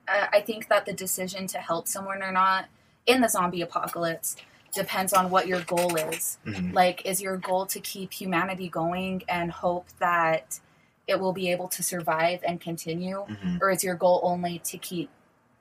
[0.08, 2.66] uh, I think that the decision to help someone or not
[3.06, 4.36] in the zombie apocalypse
[4.74, 6.38] depends on what your goal is.
[6.46, 6.74] Mhm.
[6.74, 10.60] Like, is your goal to keep humanity going and hope that
[11.08, 13.62] it will be able to survive and continue, Mhm.
[13.62, 15.10] or is your goal only to keep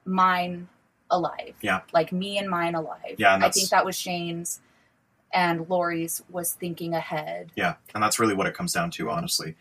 [0.05, 0.69] mine
[1.11, 1.55] alive?
[1.61, 1.81] Yeah.
[1.93, 3.17] like me and mine alive.
[3.19, 4.61] Yeah, and I think that was Shane's
[5.33, 7.53] and Lori's was thinking ahead.
[7.57, 9.55] Yeah, and that's really what it comes down to, honestly.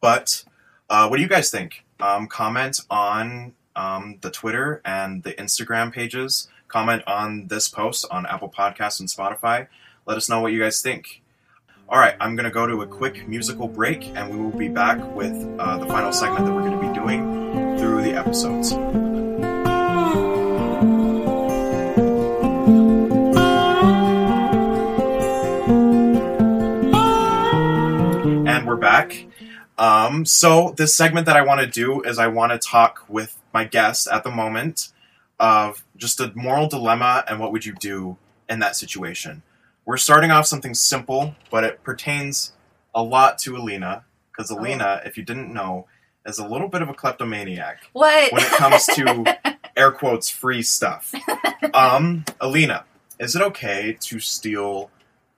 [0.00, 0.44] But
[0.88, 1.84] uh, what do you guys think?
[2.00, 6.48] Um, comment on um, the Twitter and the Instagram pages.
[6.68, 9.68] Comment on this post on Apple Podcasts and Spotify.
[10.06, 11.22] Let us know what you guys think.
[11.88, 14.68] All right, I'm going to go to a quick musical break, and we will be
[14.68, 18.74] back with uh, the final segment that we're going to be doing through the episodes.
[28.68, 29.24] We're back.
[29.78, 33.36] Um, so this segment that I want to do is I want to talk with
[33.54, 34.88] my guest at the moment
[35.40, 39.42] of just a moral dilemma and what would you do in that situation.
[39.86, 42.52] We're starting off something simple, but it pertains
[42.94, 44.58] a lot to Alina because Oh.
[44.58, 45.86] Alina, if you didn't know,
[46.26, 48.32] is a little bit of a kleptomaniac What?
[48.32, 51.14] when it comes to air quotes free stuff.
[51.72, 52.84] Um, Alina,
[53.18, 54.90] is it okay to steal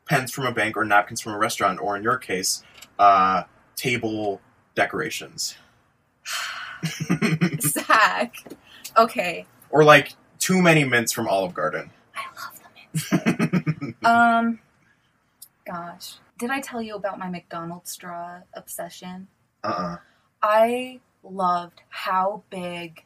[0.08, 2.64] pens from a bank or napkins from a restaurant, or in your case,
[3.00, 3.42] uh,
[3.76, 4.40] table
[4.76, 5.56] decorations?
[7.60, 8.34] Zach.
[8.96, 9.46] Okay.
[9.70, 11.90] or like too many mints from Olive Garden.
[12.14, 12.60] I love
[13.10, 13.94] them.
[14.04, 14.58] um,
[15.66, 19.28] gosh, did I tell you about my McDonald's straw obsession?
[19.64, 19.96] Uh-uh.
[20.42, 23.04] I loved how big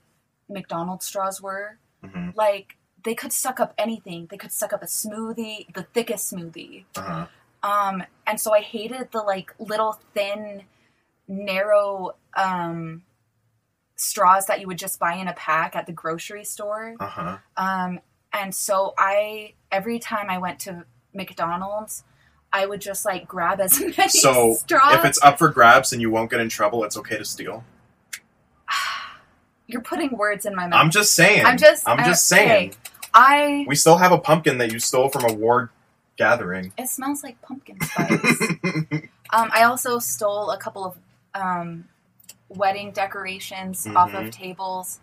[0.49, 1.79] McDonald's straws were.
[2.03, 4.29] hmm Like they could suck up anything.
[4.31, 6.85] They could suck up a smoothie, the thickest smoothie.
[6.97, 7.27] Uh-huh.
[7.65, 10.63] Um, and so I hated the like little thin,
[11.27, 13.03] narrow um
[13.97, 16.95] straws that you would just buy in a pack at the grocery store.
[17.01, 17.39] Uh-huh.
[17.57, 18.01] Um,
[18.33, 20.85] and so I every time I went to
[21.15, 22.05] McDonald's,
[22.53, 24.95] I would just like grab as many So, straws.
[24.95, 27.65] If it's up for grabs and you won't get in trouble, it's okay to steal.
[29.67, 30.79] You're putting words in my mouth.
[30.79, 31.47] I'm just saying.
[31.47, 32.75] I'm just- I'm just saying.
[33.17, 35.71] I We still have a pumpkin that you stole from a ward
[36.17, 36.73] gathering.
[36.79, 38.41] it smells like pumpkin spice.
[39.31, 40.97] um, I also stole a couple of
[41.35, 41.89] um,
[42.49, 44.27] wedding decorations off Mhm.
[44.27, 45.01] of tables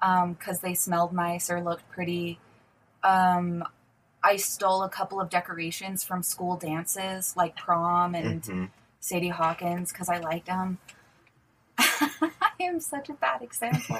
[0.00, 2.38] because they smelled nice or looked pretty.
[3.02, 3.64] Um,
[4.22, 8.70] I stole a couple of decorations from school dances like prom and Mhm.
[9.00, 10.78] Sadie Hawkins because I liked them.
[11.78, 13.96] I am such a bad example.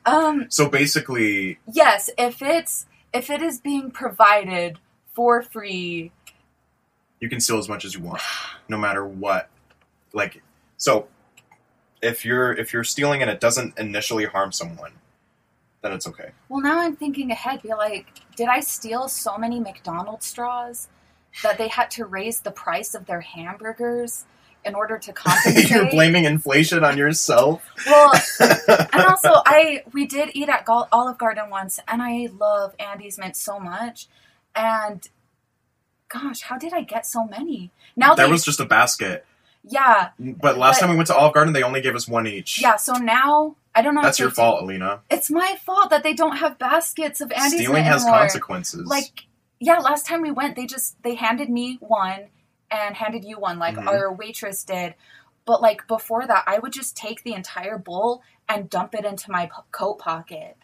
[0.06, 2.84] um, so basically, yes, if it's
[3.14, 4.78] if it is being provided
[5.14, 6.12] for free,
[7.20, 8.20] you can steal as much as you want,
[8.68, 9.48] no matter what.
[10.12, 10.42] Like,
[10.76, 11.08] so
[12.02, 14.92] if you're if you're stealing and it doesn't initially harm someone,
[15.82, 16.30] then it's okay.
[16.48, 17.62] well, now I'm thinking ahead.
[17.62, 18.06] Be like,
[18.36, 20.88] did I steal so many McDonald's straws
[21.42, 24.24] that they had to raise the price of their hamburgers
[24.64, 25.70] in order to compensate?
[25.70, 27.66] you're blaming inflation on yourself.
[27.86, 33.18] Well, and also I we did eat at Olive Garden once, and I love Andes
[33.18, 34.08] mint so much.
[34.54, 35.06] And
[36.08, 37.70] gosh, how did I get so many?
[37.96, 39.24] Now there they, was just a basket,
[39.62, 42.26] yeah, but last But- time we went to Olive Garden, they only gave us one
[42.26, 42.60] each.
[42.60, 42.76] yeah.
[42.76, 44.02] So now I don't know.
[44.02, 45.00] that's your fault, Alina.
[45.10, 48.20] It's my fault that they don't have baskets of Andes Stealing has anymore.
[48.20, 48.86] consequences.
[48.86, 49.26] Like,
[49.60, 52.26] yeah, last time we went, they just they handed me one
[52.70, 53.86] and handed you one, like Mhm.
[53.86, 54.94] our waitress did.
[55.46, 59.30] But like before that, I would just take the entire bowl and dump it into
[59.30, 60.56] my po- coat pocket.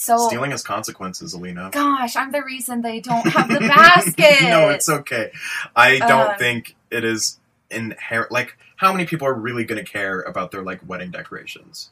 [0.00, 1.70] So stealing has consequences, Alina.
[1.72, 4.42] Gosh, I'm the reason they don't have the basket.
[4.42, 5.32] no, it's okay.
[5.74, 8.30] I don't Um, think it is inherent.
[8.30, 11.90] Like, how many people are really going to care about their like wedding decorations,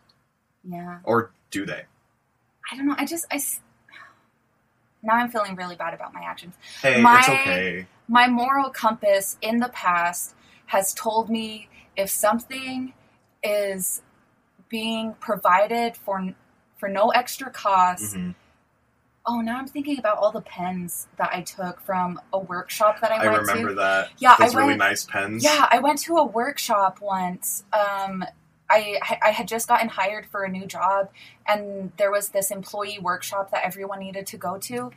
[0.63, 1.83] Yeah, or do they?
[2.73, 2.95] I don't know.
[2.97, 3.41] I just I.
[5.03, 6.55] Now I'm feeling really bad about my actions.
[6.83, 7.87] Hey, My- it's okay.
[8.09, 10.33] My moral compass in the past
[10.67, 12.95] has told me if something
[13.43, 14.01] is
[14.69, 16.35] being provided for
[16.77, 18.15] for no extra cost.
[18.15, 18.35] Mhm.
[19.29, 23.11] Oh, now I'm thinking about all the pens that I took from a workshop that
[23.11, 23.75] I, I went remember to.
[23.77, 24.11] that.
[24.19, 24.79] Yeah, Those I really went.
[24.79, 25.43] nice pens.
[25.43, 27.65] Yeah, I went to a workshop once.
[27.73, 28.25] Um,
[28.71, 31.09] I I had just gotten hired for a new job,
[31.47, 34.93] and there was this employee workshop that everyone needed to go to,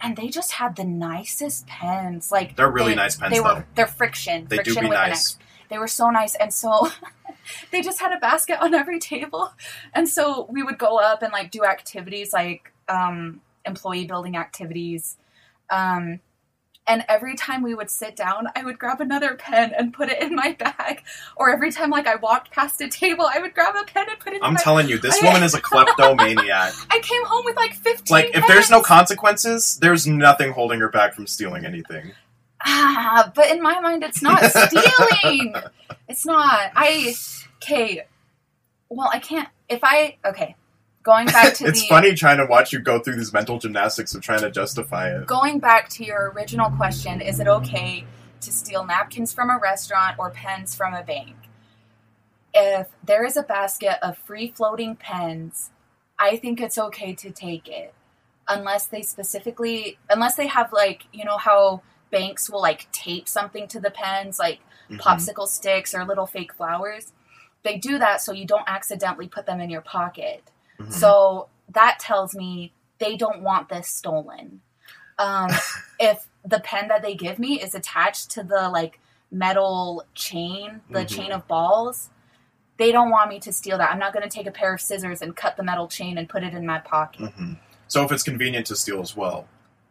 [0.00, 2.30] and they just had the nicest pens.
[2.32, 3.54] Like They're really they- nice pens, They though.
[3.56, 4.46] were they're friction.
[4.48, 5.36] They do be nice.
[5.68, 6.88] They were so nice, and so
[7.70, 9.52] they just had a basket on every table,
[9.94, 15.16] and so we would go up and like do activities like um, employee building activities.
[15.70, 16.20] Um,
[16.88, 20.22] and every time we would sit down, I would grab another pen and put it
[20.22, 21.02] in my bag.
[21.36, 24.18] Or every time like I walked past a table, I would grab a pen and
[24.18, 24.56] put it in my bag.
[24.56, 26.72] I'm telling you, this I- woman is a kleptomaniac.
[26.90, 30.88] I came home with like 15 like, if there's no consequences, there's nothing holding her
[30.88, 32.12] back from stealing anything.
[32.64, 35.54] Ah, but in my mind, it's not stealing.
[36.08, 36.70] it's not.
[36.74, 37.14] I
[37.56, 38.06] okay.
[38.88, 39.48] Well, I can't.
[39.68, 40.56] If I okay,
[41.02, 44.14] going back to it's the funny trying to watch you go through these mental gymnastics
[44.14, 45.26] of trying to justify it.
[45.26, 48.04] going back to your original question, is it okay
[48.40, 51.34] to steal napkins from a restaurant or pens from a bank?
[52.54, 55.70] If there is a basket of free floating pens,
[56.18, 57.94] I think it's okay to take it.
[58.48, 63.68] Unless they specifically, unless they have like, you know how banks will like tape something
[63.68, 64.98] to the pens, like Mhm.
[65.00, 67.12] popsicle sticks or little fake flowers.
[67.62, 70.42] They do that so you don't accidentally put them in your pocket.
[70.78, 70.92] Mhm.
[70.92, 74.60] So that tells me they don't want this stolen.
[75.18, 75.48] Um,
[76.00, 79.00] if the pen that they give me is attached to the like
[79.30, 81.08] metal chain, the Mhm.
[81.08, 82.08] chain of balls,
[82.78, 83.90] they don't want me to steal that.
[83.90, 86.28] I'm not going to take a pair of scissors and cut the metal chain and
[86.28, 87.34] put it in my pocket.
[87.36, 87.58] Mhm.
[87.88, 89.46] So if it's convenient to steal as well,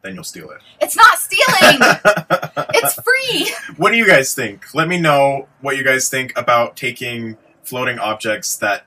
[0.08, 0.62] then you'll steal it.
[0.82, 1.80] It's not stealing.
[2.74, 3.54] it's free.
[3.76, 4.74] what do you guys think?
[4.74, 8.86] Let me know what you guys think about taking floating objects that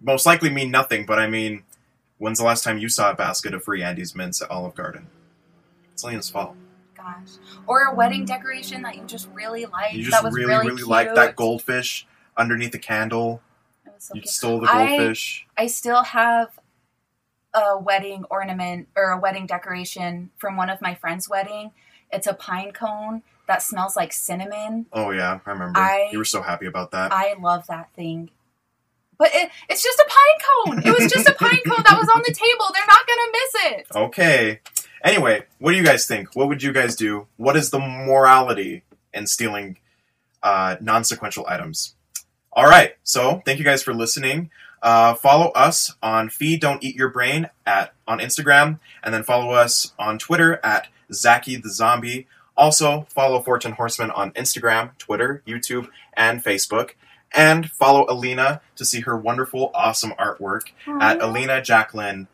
[0.00, 1.64] most likely mean nothing, but I mean,
[2.18, 5.08] when's the last time you saw a basket of free Andes mints at Olive Garden?
[5.92, 6.54] It's Lena's fault.
[6.96, 7.30] Gosh.
[7.66, 9.94] Or a wedding decoration that you just really liked.
[9.94, 12.06] You that just was really, really, really, liked that goldfish
[12.36, 13.42] underneath the candle.
[13.98, 14.30] So You cute.
[14.32, 15.46] stole the I- goldfish.
[15.58, 16.58] I still have
[17.54, 21.72] a wedding ornament or a wedding decoration from one of my friends' wedding.
[22.12, 24.86] It's a pine cone that smells like cinnamon.
[24.92, 25.78] Oh yeah, I remember.
[25.78, 27.12] I- you were so happy about that.
[27.12, 28.30] I love that thing.
[29.18, 30.78] But it, it's just a pine cone.
[30.86, 32.64] It was just a pine cone that was on the table.
[32.72, 33.86] They're not gonna miss it.
[33.94, 34.60] Okay.
[35.04, 36.34] Anyway, what do you guys think?
[36.34, 37.26] What would you guys do?
[37.36, 38.82] What is the morality
[39.12, 39.76] in stealing
[40.42, 41.94] uh, non-sequential items?
[42.52, 42.94] All right.
[43.02, 44.50] So thank you guys for listening.
[44.82, 49.52] Uh, follow us on Feed Don't Eat Your Brain at on Instagram, and then follow
[49.52, 52.26] us on Twitter at Zaki the Zombie.
[52.56, 56.90] Also follow Fortune Horseman on Instagram, Twitter, YouTube, and Facebook.
[57.32, 62.26] And follow Alina to see her wonderful, awesome artwork at Alina Jacqueline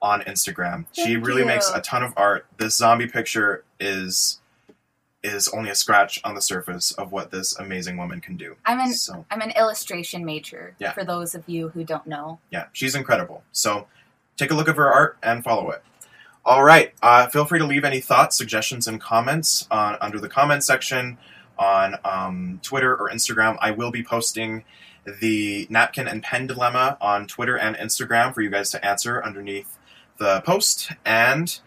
[0.00, 0.86] on Instagram.
[0.92, 1.46] she really you.
[1.46, 2.46] makes a ton of art.
[2.58, 4.40] This zombie picture is
[5.24, 8.54] is only a scratch on the surface of what this amazing woman can do.
[8.66, 10.76] I'm an So I'm an illustration major.
[10.78, 10.92] Yeah.
[10.92, 12.38] For those of you who don't know.
[12.50, 13.42] yeah, she's incredible.
[13.50, 13.88] So
[14.36, 15.82] take a look at her art and follow it.
[16.44, 16.92] All right.
[17.02, 21.16] Uh, feel free to leave any thoughts, suggestions, and comments on, under the comment section
[21.58, 23.56] on um, Twitter or Instagram.
[23.60, 24.64] I will be posting
[25.20, 29.78] the napkin and pen dilemma on Twitter and Instagram for you guys to answer underneath
[30.18, 30.92] the post.
[31.04, 31.58] And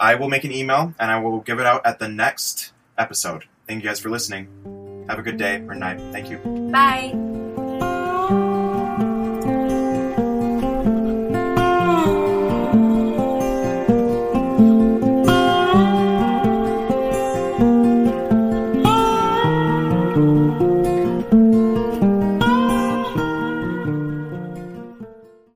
[0.00, 3.44] I will make an email and I will give it out at the next episode.
[3.66, 4.48] Thank you guys for listening.
[5.08, 6.00] Have a good day or night.
[6.12, 6.38] Thank you.
[6.70, 7.41] Bye.